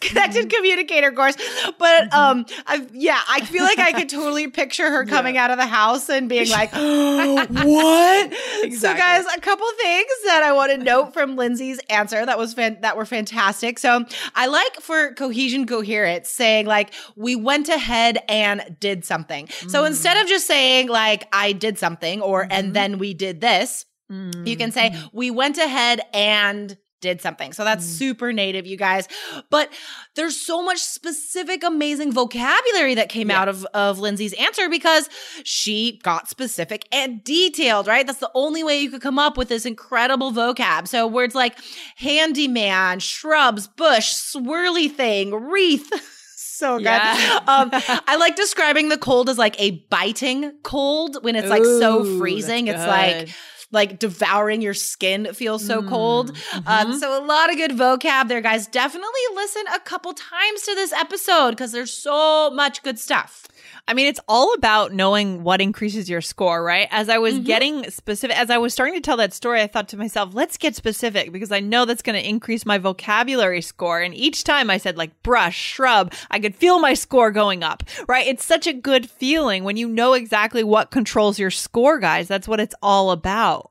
connected 0.00 0.48
mm-hmm. 0.48 0.56
communicator 0.56 1.12
course. 1.12 1.36
But 1.78 2.10
mm-hmm. 2.10 2.18
um, 2.18 2.46
I've, 2.66 2.94
yeah, 2.94 3.20
I 3.28 3.44
feel 3.44 3.62
like 3.62 3.78
I 3.78 3.92
could 3.92 4.08
totally 4.08 4.48
picture 4.48 4.90
her 4.90 5.06
coming 5.06 5.36
yeah. 5.36 5.44
out 5.44 5.50
of 5.52 5.58
the 5.58 5.66
house 5.66 6.08
and 6.08 6.28
being 6.28 6.48
like, 6.48 6.70
oh, 6.72 7.46
"What?" 7.48 8.32
Exactly. 8.64 8.76
So, 8.76 8.94
guys, 8.94 9.24
a 9.36 9.40
couple 9.40 9.66
things 9.80 10.10
that 10.26 10.42
I 10.42 10.52
want 10.52 10.72
to 10.72 10.78
note 10.78 11.12
from 11.12 11.36
Lindsay's 11.36 11.78
answer 11.88 12.26
that 12.26 12.38
was 12.38 12.54
fan- 12.54 12.78
that 12.80 12.96
were 12.96 13.06
fantastic. 13.06 13.78
So, 13.78 14.04
I 14.34 14.46
like 14.46 14.80
for 14.80 15.12
cohesion 15.12 15.66
coherence 15.66 16.28
saying 16.28 16.66
like 16.66 16.92
we 17.16 17.36
went 17.36 17.68
ahead 17.68 18.18
and 18.28 18.76
did 18.80 19.04
something. 19.04 19.46
Mm. 19.46 19.70
So 19.70 19.84
instead 19.84 20.16
of 20.16 20.28
just 20.28 20.46
saying 20.46 20.88
like 20.88 21.28
I 21.32 21.52
did 21.52 21.78
something 21.78 22.20
or 22.20 22.42
mm-hmm. 22.42 22.52
and 22.52 22.74
then 22.74 22.98
we 22.98 23.14
did 23.14 23.40
this, 23.40 23.86
mm-hmm. 24.10 24.46
you 24.46 24.56
can 24.56 24.72
say 24.72 24.90
mm-hmm. 24.90 25.06
we 25.12 25.30
went 25.30 25.58
ahead 25.58 26.00
and 26.12 26.76
did 27.04 27.20
something. 27.20 27.52
So 27.52 27.64
that's 27.64 27.84
mm. 27.84 27.98
super 27.98 28.32
native, 28.32 28.66
you 28.66 28.78
guys. 28.78 29.06
But 29.50 29.70
there's 30.16 30.40
so 30.40 30.62
much 30.62 30.78
specific, 30.78 31.62
amazing 31.62 32.12
vocabulary 32.12 32.94
that 32.94 33.10
came 33.10 33.28
yeah. 33.28 33.42
out 33.42 33.48
of, 33.48 33.66
of 33.74 33.98
Lindsay's 33.98 34.32
answer 34.32 34.70
because 34.70 35.10
she 35.44 36.00
got 36.02 36.30
specific 36.30 36.88
and 36.90 37.22
detailed, 37.22 37.86
right? 37.86 38.06
That's 38.06 38.20
the 38.20 38.30
only 38.34 38.64
way 38.64 38.80
you 38.80 38.90
could 38.90 39.02
come 39.02 39.18
up 39.18 39.36
with 39.36 39.48
this 39.50 39.66
incredible 39.66 40.32
vocab. 40.32 40.88
So 40.88 41.06
words 41.06 41.34
like 41.34 41.58
handyman, 41.96 43.00
shrubs, 43.00 43.68
bush, 43.68 44.14
swirly 44.14 44.90
thing, 44.90 45.34
wreath. 45.34 45.92
so 46.54 46.78
good. 46.78 46.84
Yeah. 46.84 47.40
um, 47.48 47.70
I 47.72 48.16
like 48.16 48.36
describing 48.36 48.88
the 48.88 48.98
cold 48.98 49.28
as 49.28 49.38
like 49.38 49.60
a 49.60 49.72
biting 49.90 50.52
cold 50.62 51.18
when 51.22 51.36
it's 51.36 51.48
like 51.48 51.64
so 51.64 52.18
freezing. 52.18 52.68
It's 52.68 52.86
like 52.86 53.28
like 53.74 53.98
devouring 53.98 54.62
your 54.62 54.74
skin 54.74 55.34
feels 55.34 55.64
so 55.66 55.82
mm, 55.82 55.88
cold. 55.88 56.34
Mm-hmm. 56.34 56.68
Um, 56.68 56.98
so 56.98 57.22
a 57.22 57.24
lot 57.24 57.50
of 57.50 57.56
good 57.56 57.72
vocab 57.72 58.28
there, 58.28 58.40
guys. 58.40 58.66
Definitely 58.66 59.20
listen 59.34 59.64
a 59.74 59.80
couple 59.80 60.14
times 60.14 60.62
to 60.62 60.74
this 60.74 60.92
episode 60.92 61.50
because 61.50 61.72
there's 61.72 61.92
so 61.92 62.50
much 62.50 62.82
good 62.82 62.98
stuff. 62.98 63.46
I 63.86 63.92
mean, 63.92 64.06
it's 64.06 64.20
all 64.28 64.54
about 64.54 64.94
knowing 64.94 65.42
what 65.42 65.60
increases 65.60 66.08
your 66.08 66.22
score, 66.22 66.62
right? 66.62 66.88
As 66.90 67.10
I 67.10 67.18
was 67.18 67.34
mm-hmm. 67.34 67.44
getting 67.44 67.90
specific, 67.90 68.38
as 68.38 68.48
I 68.48 68.56
was 68.56 68.72
starting 68.72 68.94
to 68.94 69.00
tell 69.00 69.18
that 69.18 69.34
story, 69.34 69.60
I 69.60 69.66
thought 69.66 69.88
to 69.90 69.98
myself, 69.98 70.34
let's 70.34 70.56
get 70.56 70.74
specific 70.74 71.32
because 71.32 71.52
I 71.52 71.60
know 71.60 71.84
that's 71.84 72.00
going 72.00 72.18
to 72.18 72.26
increase 72.26 72.64
my 72.64 72.78
vocabulary 72.78 73.60
score. 73.60 74.00
And 74.00 74.14
each 74.14 74.44
time 74.44 74.70
I 74.70 74.78
said 74.78 74.96
like 74.96 75.22
brush, 75.22 75.56
shrub, 75.56 76.14
I 76.30 76.40
could 76.40 76.54
feel 76.54 76.78
my 76.78 76.94
score 76.94 77.30
going 77.30 77.62
up, 77.62 77.82
right? 78.08 78.26
It's 78.26 78.44
such 78.44 78.66
a 78.66 78.72
good 78.72 79.10
feeling 79.10 79.64
when 79.64 79.76
you 79.76 79.88
know 79.88 80.14
exactly 80.14 80.64
what 80.64 80.90
controls 80.90 81.38
your 81.38 81.50
score, 81.50 81.98
guys. 81.98 82.26
That's 82.26 82.48
what 82.48 82.60
it's 82.60 82.74
all 82.82 83.10
about. 83.10 83.63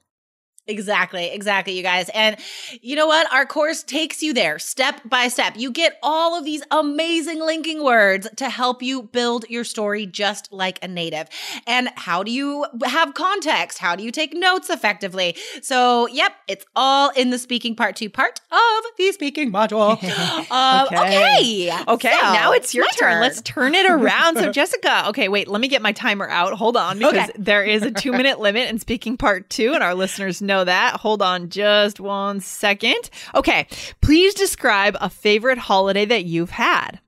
Exactly, 0.66 1.26
exactly, 1.30 1.76
you 1.76 1.84
guys. 1.84 2.10
And 2.14 2.38
you 2.82 2.96
know 2.96 3.06
what? 3.06 3.32
Our 3.34 3.46
course 3.46 3.84
takes 3.84 4.24
you 4.24 4.34
there 4.34 4.60
step 4.60 5.02
by 5.04 5.28
step. 5.28 5.56
You 5.58 5.72
get 5.72 6.00
all 6.02 6.38
of 6.40 6.46
these 6.46 6.64
amazing 6.72 7.42
linking 7.42 7.84
words 7.84 8.30
to 8.38 8.50
help 8.50 8.82
you 8.82 9.04
build 9.04 9.44
your 9.50 9.66
story 9.66 10.06
just 10.06 10.54
like 10.54 10.80
a 10.82 10.88
native. 10.88 11.28
And 11.68 11.90
how 11.96 12.24
do 12.24 12.32
you 12.32 12.66
have 12.86 13.14
context? 13.14 13.78
How 13.78 13.98
do 13.98 14.04
you 14.04 14.12
take 14.12 14.34
notes 14.34 14.70
effectively? 14.70 15.36
So, 15.62 16.08
yep, 16.08 16.32
it's 16.48 16.66
all 16.78 17.10
in 17.10 17.30
the 17.30 17.40
speaking 17.40 17.76
part 17.76 17.98
two 17.98 18.10
part 18.10 18.40
of 18.50 18.84
the 18.98 19.12
speaking 19.12 19.52
module. 19.52 20.02
um, 20.52 20.88
okay. 20.88 21.72
Okay. 21.74 21.84
okay 21.90 22.18
so, 22.22 22.34
now 22.34 22.54
it's 22.54 22.74
your 22.74 22.86
turn. 22.86 23.12
turn. 23.12 23.22
Let's 23.22 23.42
turn 23.42 23.76
it 23.76 23.90
around. 23.90 24.38
so, 24.38 24.50
Jessica, 24.50 25.04
okay, 25.10 25.28
wait, 25.28 25.50
let 25.50 25.60
me 25.60 25.68
get 25.68 25.82
my 25.82 25.92
timer 25.92 26.30
out. 26.30 26.54
Hold 26.54 26.78
on, 26.78 27.00
because 27.00 27.32
okay. 27.32 27.32
there 27.38 27.66
is 27.66 27.84
a 27.84 27.92
two 27.92 28.14
minute 28.14 28.40
limit 28.40 28.70
in 28.70 28.80
speaking 28.80 29.18
part 29.18 29.50
two, 29.50 29.74
and 29.74 29.84
our 29.84 29.94
listeners 29.94 30.42
know 30.42 30.53
know 30.54 30.64
that. 30.64 31.00
Hold 31.00 31.22
on 31.22 31.50
just 31.50 32.00
one 32.00 32.40
second. 32.40 33.10
Okay. 33.34 33.68
Please 34.02 34.34
describe 34.34 34.96
a 35.02 35.10
favorite 35.10 35.58
holiday 35.58 36.06
that 36.06 36.26
you've 36.26 36.52
had. 36.52 37.00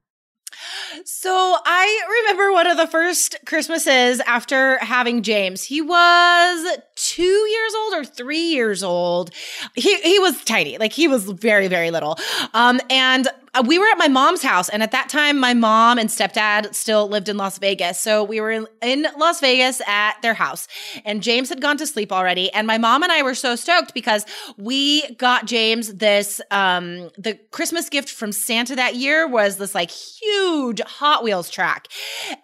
So 1.03 1.57
I 1.65 2.23
remember 2.23 2.51
one 2.51 2.65
of 2.65 2.77
the 2.77 2.87
first 2.87 3.35
Christmases 3.45 4.19
after 4.21 4.77
having 4.79 5.21
James. 5.21 5.63
He 5.63 5.81
was 5.81 6.77
two 6.95 7.23
years 7.23 7.73
old 7.75 7.93
or 7.93 8.05
three 8.05 8.49
years 8.51 8.81
old. 8.81 9.31
He 9.75 9.95
he 10.01 10.17
was 10.19 10.43
tiny, 10.45 10.77
like 10.77 10.93
he 10.93 11.07
was 11.07 11.25
very 11.25 11.67
very 11.67 11.91
little. 11.91 12.17
Um, 12.53 12.79
and 12.89 13.27
we 13.63 13.79
were 13.79 13.85
at 13.87 13.97
my 13.97 14.07
mom's 14.07 14.41
house, 14.41 14.69
and 14.69 14.83
at 14.83 14.91
that 14.91 15.09
time, 15.09 15.39
my 15.39 15.53
mom 15.53 15.97
and 15.97 16.09
stepdad 16.09 16.73
still 16.75 17.07
lived 17.07 17.29
in 17.29 17.37
Las 17.37 17.57
Vegas. 17.57 17.99
So 17.99 18.23
we 18.23 18.41
were 18.41 18.51
in, 18.51 18.67
in, 18.81 19.07
Las 19.17 19.39
Vegas 19.39 19.81
at 19.87 20.21
their 20.21 20.33
house, 20.33 20.67
and 21.05 21.23
James 21.23 21.49
had 21.49 21.61
gone 21.61 21.77
to 21.77 21.87
sleep 21.87 22.11
already. 22.11 22.51
And 22.51 22.67
my 22.67 22.77
mom 22.77 23.03
and 23.03 23.11
I 23.11 23.21
were 23.23 23.35
so 23.35 23.55
stoked 23.55 23.93
because 23.93 24.25
we 24.57 25.09
got 25.15 25.45
James 25.45 25.95
this 25.95 26.41
um, 26.51 27.09
the 27.17 27.39
Christmas 27.51 27.89
gift 27.89 28.09
from 28.09 28.31
Santa 28.31 28.75
that 28.75 28.95
year 28.95 29.27
was 29.27 29.57
this 29.57 29.73
like 29.73 29.91
huge 29.91 30.81
Hot 30.81 31.23
Wheels 31.23 31.49
track. 31.49 31.87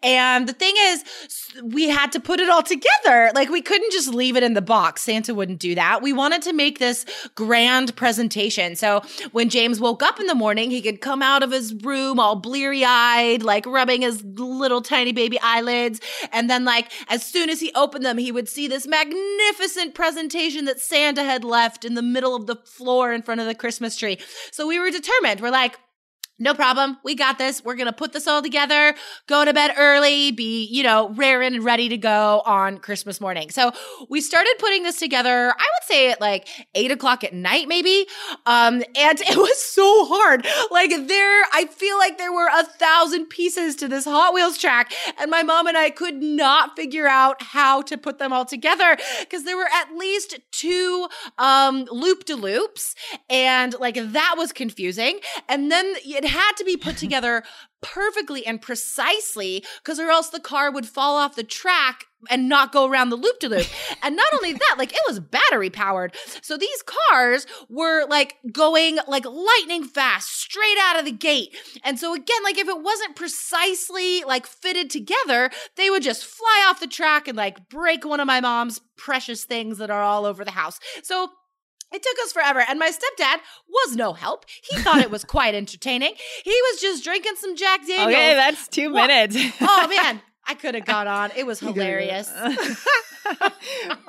And 0.03 0.47
the 0.47 0.53
thing 0.53 0.73
is, 0.77 1.03
we 1.63 1.89
had 1.89 2.11
to 2.13 2.19
put 2.19 2.39
it 2.39 2.49
all 2.49 2.63
together. 2.63 3.31
Like 3.35 3.49
we 3.49 3.61
couldn't 3.61 3.91
just 3.91 4.13
leave 4.13 4.37
it 4.37 4.43
in 4.43 4.53
the 4.53 4.61
box. 4.61 5.01
Santa 5.01 5.33
wouldn't 5.33 5.59
do 5.59 5.75
that. 5.75 6.01
We 6.01 6.13
wanted 6.13 6.41
to 6.43 6.53
make 6.53 6.79
this 6.79 7.05
grand 7.35 7.95
presentation. 7.95 8.75
So 8.75 9.01
when 9.31 9.49
James 9.49 9.79
woke 9.79 10.01
up 10.01 10.19
in 10.19 10.27
the 10.27 10.35
morning, 10.35 10.71
he 10.71 10.81
could 10.81 11.00
come 11.01 11.21
out 11.21 11.43
of 11.43 11.51
his 11.51 11.73
room 11.73 12.19
all 12.19 12.35
bleary 12.35 12.85
eyed, 12.85 13.43
like 13.43 13.65
rubbing 13.65 14.01
his 14.01 14.23
little 14.23 14.81
tiny 14.81 15.11
baby 15.11 15.39
eyelids. 15.41 15.99
And 16.31 16.49
then, 16.49 16.63
like, 16.63 16.91
as 17.09 17.25
soon 17.25 17.49
as 17.49 17.59
he 17.59 17.71
opened 17.73 18.05
them, 18.05 18.17
he 18.17 18.31
would 18.31 18.47
see 18.47 18.67
this 18.67 18.87
magnificent 18.87 19.93
presentation 19.95 20.65
that 20.65 20.79
Santa 20.79 21.23
had 21.23 21.43
left 21.43 21.83
in 21.83 21.95
the 21.95 22.01
middle 22.01 22.35
of 22.35 22.47
the 22.47 22.55
floor 22.55 23.11
in 23.11 23.21
front 23.21 23.41
of 23.41 23.47
the 23.47 23.55
Christmas 23.55 23.95
tree. 23.95 24.19
So 24.51 24.67
we 24.67 24.79
were 24.79 24.91
determined. 24.91 25.41
We're 25.41 25.51
like, 25.51 25.77
no 26.41 26.55
problem. 26.55 26.97
We 27.03 27.13
got 27.13 27.37
this. 27.37 27.63
We're 27.63 27.75
going 27.75 27.85
to 27.85 27.93
put 27.93 28.13
this 28.13 28.27
all 28.27 28.41
together, 28.41 28.95
go 29.27 29.45
to 29.45 29.53
bed 29.53 29.75
early, 29.77 30.31
be, 30.31 30.65
you 30.65 30.81
know, 30.81 31.09
raring 31.09 31.53
and 31.53 31.63
ready 31.63 31.87
to 31.89 31.97
go 31.97 32.41
on 32.47 32.79
Christmas 32.79 33.21
morning. 33.21 33.51
So 33.51 33.71
we 34.09 34.21
started 34.21 34.55
putting 34.57 34.81
this 34.81 34.97
together, 34.97 35.51
I 35.51 35.51
would 35.51 35.83
say 35.87 36.09
at 36.09 36.19
like 36.19 36.47
eight 36.73 36.89
o'clock 36.89 37.23
at 37.23 37.35
night, 37.35 37.67
maybe. 37.67 38.07
Um, 38.47 38.81
and 38.95 39.21
it 39.21 39.37
was 39.37 39.61
so 39.61 40.05
hard. 40.05 40.47
Like 40.71 40.89
there, 41.07 41.43
I 41.53 41.67
feel 41.69 41.99
like 41.99 42.17
there 42.17 42.33
were 42.33 42.49
a 42.51 42.63
thousand 42.63 43.27
pieces 43.27 43.75
to 43.75 43.87
this 43.87 44.05
Hot 44.05 44.33
Wheels 44.33 44.57
track. 44.57 44.91
And 45.19 45.29
my 45.29 45.43
mom 45.43 45.67
and 45.67 45.77
I 45.77 45.91
could 45.91 46.23
not 46.23 46.75
figure 46.75 47.07
out 47.07 47.43
how 47.43 47.83
to 47.83 47.99
put 47.99 48.17
them 48.17 48.33
all 48.33 48.45
together 48.45 48.97
because 49.19 49.43
there 49.43 49.57
were 49.57 49.69
at 49.71 49.95
least 49.95 50.39
two 50.51 51.07
um, 51.37 51.85
loop 51.91 52.25
de 52.25 52.35
loops. 52.35 52.95
And 53.29 53.75
like 53.79 53.95
that 53.95 54.35
was 54.39 54.51
confusing. 54.51 55.19
And 55.47 55.71
then 55.71 55.93
it 56.03 56.30
had 56.31 56.53
to 56.57 56.63
be 56.63 56.77
put 56.77 56.97
together 56.97 57.43
perfectly 57.81 58.45
and 58.45 58.61
precisely 58.61 59.63
because 59.83 59.99
or 59.99 60.09
else 60.09 60.29
the 60.29 60.39
car 60.39 60.71
would 60.71 60.85
fall 60.85 61.17
off 61.17 61.35
the 61.35 61.43
track 61.43 62.05
and 62.29 62.47
not 62.47 62.71
go 62.71 62.87
around 62.87 63.09
the 63.09 63.15
loop 63.15 63.39
to 63.39 63.49
loop. 63.49 63.67
And 64.03 64.15
not 64.15 64.33
only 64.33 64.53
that, 64.53 64.75
like 64.77 64.91
it 64.93 65.01
was 65.07 65.19
battery 65.19 65.69
powered. 65.69 66.15
So 66.41 66.57
these 66.57 66.83
cars 67.09 67.45
were 67.69 68.05
like 68.07 68.35
going 68.51 68.97
like 69.07 69.25
lightning 69.25 69.83
fast 69.83 70.39
straight 70.41 70.77
out 70.81 70.97
of 70.97 71.05
the 71.05 71.11
gate. 71.11 71.55
And 71.83 71.99
so 71.99 72.13
again, 72.15 72.43
like 72.43 72.57
if 72.57 72.67
it 72.67 72.81
wasn't 72.81 73.15
precisely 73.15 74.23
like 74.23 74.47
fitted 74.47 74.89
together, 74.89 75.51
they 75.75 75.89
would 75.91 76.01
just 76.01 76.25
fly 76.25 76.65
off 76.67 76.79
the 76.79 76.87
track 76.87 77.27
and 77.27 77.37
like 77.37 77.69
break 77.69 78.05
one 78.05 78.19
of 78.19 78.27
my 78.27 78.41
mom's 78.41 78.81
precious 78.97 79.43
things 79.43 79.77
that 79.77 79.91
are 79.91 80.01
all 80.01 80.25
over 80.25 80.43
the 80.43 80.51
house. 80.51 80.79
So 81.03 81.29
it 81.91 82.03
took 82.03 82.17
us 82.25 82.31
forever. 82.31 82.63
And 82.67 82.79
my 82.79 82.89
stepdad 82.89 83.39
was 83.69 83.95
no 83.95 84.13
help. 84.13 84.45
He 84.61 84.77
thought 84.79 84.99
it 84.99 85.11
was 85.11 85.23
quite 85.23 85.55
entertaining. 85.55 86.13
He 86.43 86.51
was 86.71 86.81
just 86.81 87.03
drinking 87.03 87.33
some 87.37 87.55
Jack 87.55 87.85
Daniels. 87.85 88.07
Okay, 88.13 88.33
that's 88.33 88.67
two 88.67 88.89
minutes. 88.89 89.35
oh, 89.61 89.87
man. 90.01 90.21
I 90.51 90.53
could 90.55 90.75
have 90.75 90.85
got 90.85 91.07
on. 91.07 91.31
It 91.37 91.45
was 91.45 91.59
hilarious. 91.67 92.29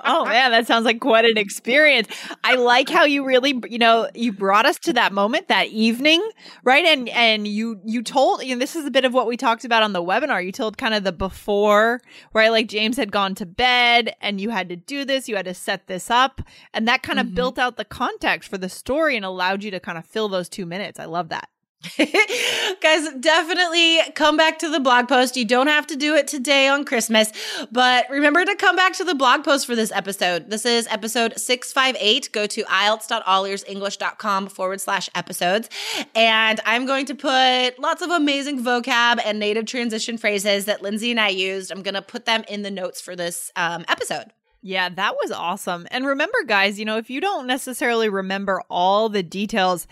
oh 0.05 0.25
man, 0.25 0.51
that 0.51 0.67
sounds 0.67 0.85
like 0.85 0.99
quite 0.99 1.25
an 1.25 1.39
experience. 1.39 2.09
I 2.43 2.57
like 2.57 2.89
how 2.89 3.05
you 3.05 3.25
really, 3.25 3.63
you 3.71 3.79
know, 3.79 4.09
you 4.13 4.33
brought 4.33 4.67
us 4.67 4.77
to 4.81 4.93
that 4.95 5.13
moment 5.13 5.47
that 5.47 5.69
evening, 5.69 6.29
right? 6.65 6.85
And 6.85 7.09
and 7.11 7.47
you 7.47 7.81
you 7.85 8.03
told, 8.03 8.43
you 8.43 8.57
know, 8.57 8.59
this 8.59 8.75
is 8.75 8.85
a 8.85 8.91
bit 8.91 9.05
of 9.05 9.15
what 9.15 9.29
we 9.29 9.37
talked 9.37 9.65
about 9.65 9.85
on 9.85 9.93
the 9.93 10.03
webinar. 10.03 10.45
You 10.45 10.51
told 10.51 10.79
kind 10.79 10.95
of 10.95 11.05
the 11.05 11.13
before, 11.13 12.01
right? 12.33 12.51
Like 12.51 12.67
James 12.67 12.97
had 12.97 13.13
gone 13.13 13.37
to 13.37 13.47
bed 13.47 14.17
and 14.21 14.41
you 14.41 14.51
had 14.51 14.69
to 14.71 14.75
do 14.75 15.05
this, 15.05 15.29
you 15.29 15.37
had 15.37 15.45
to 15.45 15.55
set 15.55 15.87
this 15.87 16.11
up, 16.11 16.41
and 16.75 16.89
that 16.89 17.05
kind 17.05 17.21
of 17.21 17.27
mm-hmm. 17.27 17.37
built 17.37 17.57
out 17.57 17.77
the 17.77 17.85
context 17.85 18.51
for 18.51 18.59
the 18.59 18.69
story 18.69 19.15
and 19.15 19.25
allowed 19.25 19.63
you 19.63 19.71
to 19.71 19.79
kind 19.79 19.97
of 19.97 20.05
fill 20.05 20.29
those 20.29 20.49
2 20.49 20.67
minutes. 20.67 20.99
I 20.99 21.05
love 21.05 21.29
that. 21.29 21.49
Guys, 22.81 23.09
definitely 23.19 23.99
come 24.15 24.37
back 24.37 24.61
to 24.61 24.69
the 24.69 24.79
blog 24.79 25.09
post. 25.09 25.37
You 25.37 25.45
don't 25.45 25.67
have 25.67 25.87
to 25.89 25.97
do 25.97 26.15
it 26.15 26.29
today 26.29 26.69
on 26.69 26.85
Christmas, 26.85 27.33
but 27.73 28.09
remember 28.09 28.45
to 28.45 28.55
come 28.55 28.77
back 28.77 28.93
to 28.95 29.05
the 29.05 29.17
blog 29.17 29.43
post 29.43 29.67
for 29.67 29.75
this 29.75 29.91
episode. 29.91 30.49
This 30.49 30.65
is 30.65 30.87
episode 30.89 31.39
658. 31.39 32.31
Go 32.33 32.47
to 32.47 32.63
IELTS.allearsenglish.com 32.63 34.49
forward 34.49 34.81
slash 34.81 35.11
episodes. 35.17 35.69
And 36.15 36.61
I'm 36.65 36.87
going 36.87 37.07
to 37.07 37.17
put 37.17 37.79
lots 37.81 38.01
of 38.01 38.11
amazing 38.11 38.63
vocab 38.63 39.21
and 39.25 39.41
native 39.41 39.67
transition 39.67 40.19
phrases 40.19 40.67
that 40.67 40.83
Lindsay 40.83 41.11
and 41.11 41.19
I 41.19 41.29
used. 41.29 41.73
I'm 41.73 41.83
going 41.83 41.95
to 41.95 42.03
put 42.03 42.27
them 42.27 42.45
in 42.49 42.63
the 42.63 42.71
notes 42.71 43.01
for 43.01 43.17
this 43.17 43.51
um, 43.57 43.85
episode. 43.89 44.27
Yeah, 44.65 44.89
that 44.91 45.17
was 45.21 45.33
awesome. 45.33 45.89
And 45.91 46.07
remember, 46.07 46.39
guys, 46.47 46.79
you 46.79 46.85
know, 46.85 46.97
if 46.97 47.11
you 47.11 47.21
don't 47.21 47.49
necessarily 47.49 48.09
remember 48.09 48.63
all 48.71 49.09
the 49.09 49.25
details 49.25 49.89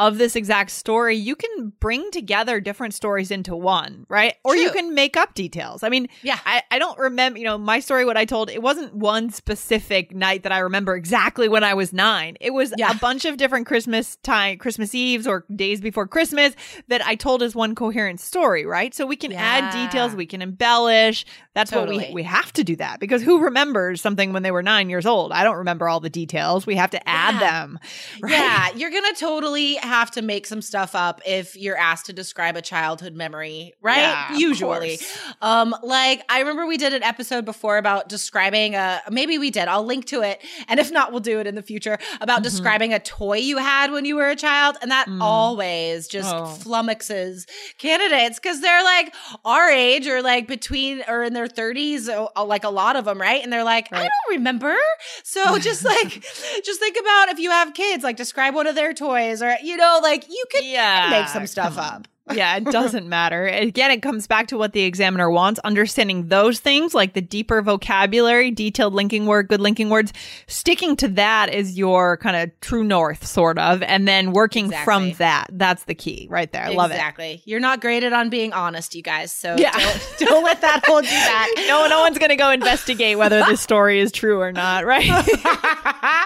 of 0.00 0.18
this 0.18 0.36
exact 0.36 0.70
story, 0.70 1.16
you 1.16 1.36
can 1.36 1.72
bring 1.80 2.10
together 2.10 2.60
different 2.60 2.94
stories 2.94 3.30
into 3.30 3.54
one, 3.54 4.06
right? 4.08 4.34
Or 4.44 4.54
True. 4.54 4.62
you 4.62 4.70
can 4.70 4.94
make 4.94 5.16
up 5.16 5.34
details. 5.34 5.82
I 5.82 5.88
mean, 5.88 6.08
yeah, 6.22 6.38
I, 6.46 6.62
I 6.70 6.78
don't 6.78 6.98
remember, 6.98 7.38
you 7.38 7.44
know, 7.44 7.58
my 7.58 7.80
story, 7.80 8.04
what 8.04 8.16
I 8.16 8.24
told, 8.24 8.48
it 8.48 8.62
wasn't 8.62 8.94
one 8.94 9.30
specific 9.30 10.14
night 10.14 10.44
that 10.44 10.52
I 10.52 10.58
remember 10.60 10.94
exactly 10.94 11.48
when 11.48 11.64
I 11.64 11.74
was 11.74 11.92
nine. 11.92 12.36
It 12.40 12.52
was 12.52 12.72
yeah. 12.78 12.92
a 12.92 12.94
bunch 12.94 13.24
of 13.24 13.36
different 13.36 13.66
Christmas 13.66 14.16
time, 14.22 14.58
Christmas 14.58 14.94
Eves 14.94 15.26
or 15.26 15.44
days 15.54 15.80
before 15.80 16.06
Christmas 16.06 16.54
that 16.88 17.04
I 17.04 17.14
told 17.14 17.42
as 17.42 17.54
one 17.54 17.74
coherent 17.74 18.20
story, 18.20 18.64
right? 18.64 18.94
So 18.94 19.06
we 19.06 19.16
can 19.16 19.32
yeah. 19.32 19.40
add 19.42 19.86
details, 19.86 20.14
we 20.14 20.26
can 20.26 20.42
embellish. 20.42 21.26
That's 21.54 21.70
totally. 21.72 21.98
what 21.98 22.14
we 22.14 22.20
we 22.20 22.24
have 22.24 22.52
to 22.52 22.62
do 22.62 22.76
that 22.76 23.00
because 23.00 23.22
who 23.22 23.40
remembers 23.40 24.02
something 24.02 24.34
when 24.34 24.42
they 24.42 24.50
were 24.50 24.62
nine 24.62 24.90
years 24.90 25.06
old? 25.06 25.32
I 25.32 25.42
don't 25.42 25.56
remember 25.56 25.88
all 25.88 26.00
the 26.00 26.10
details. 26.10 26.66
We 26.66 26.76
have 26.76 26.90
to 26.90 27.08
add 27.08 27.34
yeah. 27.34 27.50
them. 27.50 27.78
Right? 28.20 28.32
Yeah, 28.32 28.68
you're 28.76 28.90
gonna 28.90 29.14
totally 29.14 29.76
have 29.90 30.10
to 30.12 30.22
make 30.22 30.46
some 30.46 30.62
stuff 30.62 30.94
up 30.94 31.20
if 31.26 31.56
you're 31.56 31.76
asked 31.76 32.06
to 32.06 32.12
describe 32.12 32.56
a 32.56 32.62
childhood 32.62 33.14
memory, 33.14 33.74
right? 33.82 33.98
Yeah, 33.98 34.36
Usually. 34.36 34.98
Um, 35.42 35.74
like 35.82 36.22
I 36.28 36.40
remember 36.40 36.66
we 36.66 36.78
did 36.78 36.94
an 36.94 37.02
episode 37.02 37.44
before 37.44 37.78
about 37.78 38.08
describing 38.08 38.74
a 38.74 39.02
maybe 39.10 39.38
we 39.38 39.50
did. 39.50 39.68
I'll 39.68 39.84
link 39.84 40.06
to 40.06 40.22
it. 40.22 40.40
And 40.68 40.80
if 40.80 40.90
not, 40.90 41.10
we'll 41.10 41.20
do 41.20 41.40
it 41.40 41.46
in 41.46 41.54
the 41.54 41.62
future 41.62 41.98
about 42.20 42.36
mm-hmm. 42.36 42.42
describing 42.44 42.94
a 42.94 42.98
toy 42.98 43.38
you 43.38 43.58
had 43.58 43.90
when 43.92 44.04
you 44.04 44.16
were 44.16 44.28
a 44.28 44.36
child. 44.36 44.76
And 44.82 44.90
that 44.90 45.06
mm. 45.08 45.20
always 45.20 46.08
just 46.08 46.32
oh. 46.34 46.56
flummoxes 46.60 47.46
candidates 47.78 48.38
because 48.38 48.60
they're 48.60 48.84
like 48.84 49.14
our 49.44 49.68
age 49.68 50.06
or 50.06 50.22
like 50.22 50.46
between 50.46 51.02
or 51.08 51.24
in 51.24 51.34
their 51.34 51.48
30s, 51.48 52.08
like 52.46 52.64
a 52.64 52.70
lot 52.70 52.96
of 52.96 53.04
them, 53.04 53.20
right? 53.20 53.42
And 53.42 53.52
they're 53.52 53.64
like, 53.64 53.90
right. 53.90 54.00
I 54.00 54.04
don't 54.04 54.36
remember. 54.38 54.76
So 55.22 55.58
just 55.58 55.84
like, 55.84 56.08
just 56.64 56.80
think 56.80 56.96
about 56.98 57.28
if 57.30 57.38
you 57.38 57.50
have 57.50 57.74
kids, 57.74 58.04
like 58.04 58.16
describe 58.16 58.54
one 58.54 58.66
of 58.66 58.74
their 58.74 58.92
toys 58.92 59.42
or, 59.42 59.56
you 59.62 59.76
know, 59.76 59.79
like 60.02 60.28
you 60.28 60.44
can 60.50 60.62
yeah, 60.64 61.08
make 61.10 61.28
some 61.28 61.46
stuff 61.46 61.78
up 61.78 62.06
yeah, 62.32 62.56
it 62.56 62.64
doesn't 62.70 63.08
matter. 63.08 63.46
Again, 63.46 63.90
it 63.90 64.02
comes 64.02 64.26
back 64.26 64.48
to 64.48 64.58
what 64.58 64.72
the 64.72 64.82
examiner 64.82 65.30
wants. 65.30 65.60
Understanding 65.60 66.28
those 66.28 66.60
things, 66.60 66.94
like 66.94 67.14
the 67.14 67.20
deeper 67.20 67.62
vocabulary, 67.62 68.50
detailed 68.50 68.94
linking 68.94 69.26
word, 69.26 69.48
good 69.48 69.60
linking 69.60 69.90
words, 69.90 70.12
sticking 70.46 70.96
to 70.96 71.08
that 71.08 71.52
is 71.52 71.76
your 71.76 72.16
kind 72.18 72.36
of 72.36 72.60
true 72.60 72.84
north, 72.84 73.26
sort 73.26 73.58
of, 73.58 73.82
and 73.82 74.06
then 74.06 74.32
working 74.32 74.66
exactly. 74.66 74.84
from 74.84 75.12
that. 75.18 75.46
That's 75.50 75.84
the 75.84 75.94
key 75.94 76.26
right 76.30 76.50
there. 76.52 76.64
I 76.64 76.70
love 76.70 76.90
it. 76.90 76.94
Exactly. 76.94 77.42
You're 77.44 77.60
not 77.60 77.80
graded 77.80 78.12
on 78.12 78.30
being 78.30 78.52
honest, 78.52 78.94
you 78.94 79.02
guys. 79.02 79.32
So 79.32 79.56
yeah. 79.56 79.72
don't, 79.72 80.28
don't 80.28 80.44
let 80.44 80.60
that 80.60 80.82
hold 80.84 81.04
you 81.04 81.10
back. 81.10 81.48
no, 81.68 81.86
no 81.88 82.00
one's 82.00 82.18
going 82.18 82.30
to 82.30 82.36
go 82.36 82.50
investigate 82.50 83.18
whether 83.18 83.44
this 83.44 83.60
story 83.70 84.00
is 84.00 84.12
true 84.12 84.40
or 84.40 84.52
not, 84.52 84.84
right? 84.84 85.08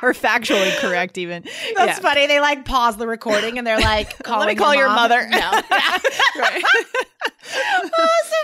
or 0.03 0.13
factually 0.13 0.77
correct, 0.79 1.19
even. 1.19 1.43
That's 1.77 1.99
yeah. 1.99 1.99
funny. 1.99 2.27
They 2.27 2.41
like 2.41 2.65
pause 2.65 2.97
the 2.97 3.07
recording 3.07 3.59
and 3.59 3.67
they're 3.67 3.81
like, 3.81 4.29
Let 4.29 4.49
me 4.49 4.55
call 4.55 4.75
your 4.75 4.89
mother. 4.89 5.29
No. 5.29 5.61
right. 6.39 6.65
oh, 7.95 8.23
so 8.25 8.37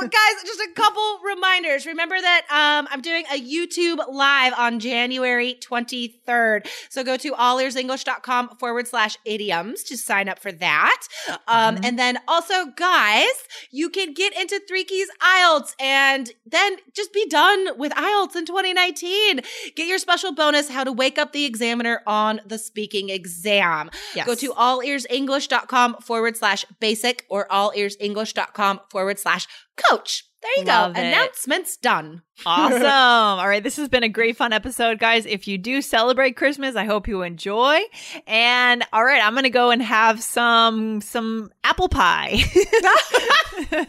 Um, 0.00 0.08
guys, 0.08 0.42
just 0.44 0.60
a 0.60 0.72
couple 0.74 1.18
reminders. 1.24 1.86
Remember 1.86 2.18
that 2.20 2.46
um, 2.50 2.88
I'm 2.90 3.00
doing 3.00 3.24
a 3.32 3.40
YouTube 3.40 3.98
live 4.10 4.54
on 4.56 4.80
January 4.80 5.58
23rd. 5.60 6.68
So 6.88 7.04
go 7.04 7.16
to 7.18 7.32
allearsenglish.com 7.32 8.56
forward 8.58 8.88
slash 8.88 9.16
idioms 9.24 9.82
to 9.84 9.96
sign 9.96 10.28
up 10.28 10.38
for 10.38 10.52
that. 10.52 11.02
Um, 11.46 11.76
mm-hmm. 11.76 11.84
And 11.84 11.98
then 11.98 12.18
also, 12.28 12.66
guys, 12.76 13.26
you 13.70 13.90
can 13.90 14.14
get 14.14 14.36
into 14.38 14.60
Three 14.66 14.84
Keys 14.84 15.08
IELTS 15.22 15.74
and 15.80 16.30
then 16.46 16.76
just 16.94 17.12
be 17.12 17.26
done 17.26 17.78
with 17.78 17.92
IELTS 17.92 18.36
in 18.36 18.46
2019. 18.46 19.40
Get 19.76 19.86
your 19.86 19.98
special 19.98 20.32
bonus, 20.32 20.70
how 20.70 20.84
to 20.84 20.92
wake 20.92 21.18
up 21.18 21.32
the 21.32 21.44
examiner 21.44 22.02
on 22.06 22.40
the 22.46 22.58
speaking 22.58 23.10
exam. 23.10 23.90
Yes. 24.14 24.26
Go 24.26 24.34
to 24.34 24.52
allearsenglish.com 24.52 25.96
forward 25.96 26.36
slash 26.36 26.64
basic 26.78 27.26
or 27.28 27.46
allearsenglish.com 27.48 28.80
forward 28.90 29.18
slash 29.18 29.46
coach. 29.76 30.24
There 30.42 30.50
you 30.56 30.64
Love 30.64 30.94
go. 30.94 31.00
It. 31.00 31.06
Announcements 31.06 31.76
done. 31.76 32.22
Awesome. 32.46 32.82
All 32.82 33.46
right. 33.46 33.62
This 33.62 33.76
has 33.76 33.90
been 33.90 34.02
a 34.02 34.08
great 34.08 34.34
fun 34.34 34.54
episode, 34.54 34.98
guys. 34.98 35.26
If 35.26 35.46
you 35.46 35.58
do 35.58 35.82
celebrate 35.82 36.36
Christmas, 36.36 36.74
I 36.74 36.86
hope 36.86 37.06
you 37.06 37.20
enjoy. 37.20 37.80
And 38.26 38.82
all 38.94 39.04
right, 39.04 39.22
I'm 39.22 39.34
gonna 39.34 39.50
go 39.50 39.70
and 39.70 39.82
have 39.82 40.22
some 40.22 41.02
some 41.02 41.50
apple 41.62 41.90
pie. 41.90 42.42
I'm 43.72 43.84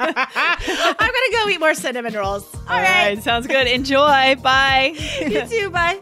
gonna 0.98 1.32
go 1.32 1.48
eat 1.50 1.62
more 1.62 1.74
cinnamon 1.76 2.14
rolls. 2.14 2.44
all, 2.54 2.62
all 2.68 2.82
right. 2.82 3.14
right. 3.16 3.24
Sounds 3.24 3.48
good. 3.48 3.68
Enjoy. 3.68 4.36
Bye. 4.44 4.96
you 5.22 5.48
too. 5.48 5.70
Bye. 5.70 6.02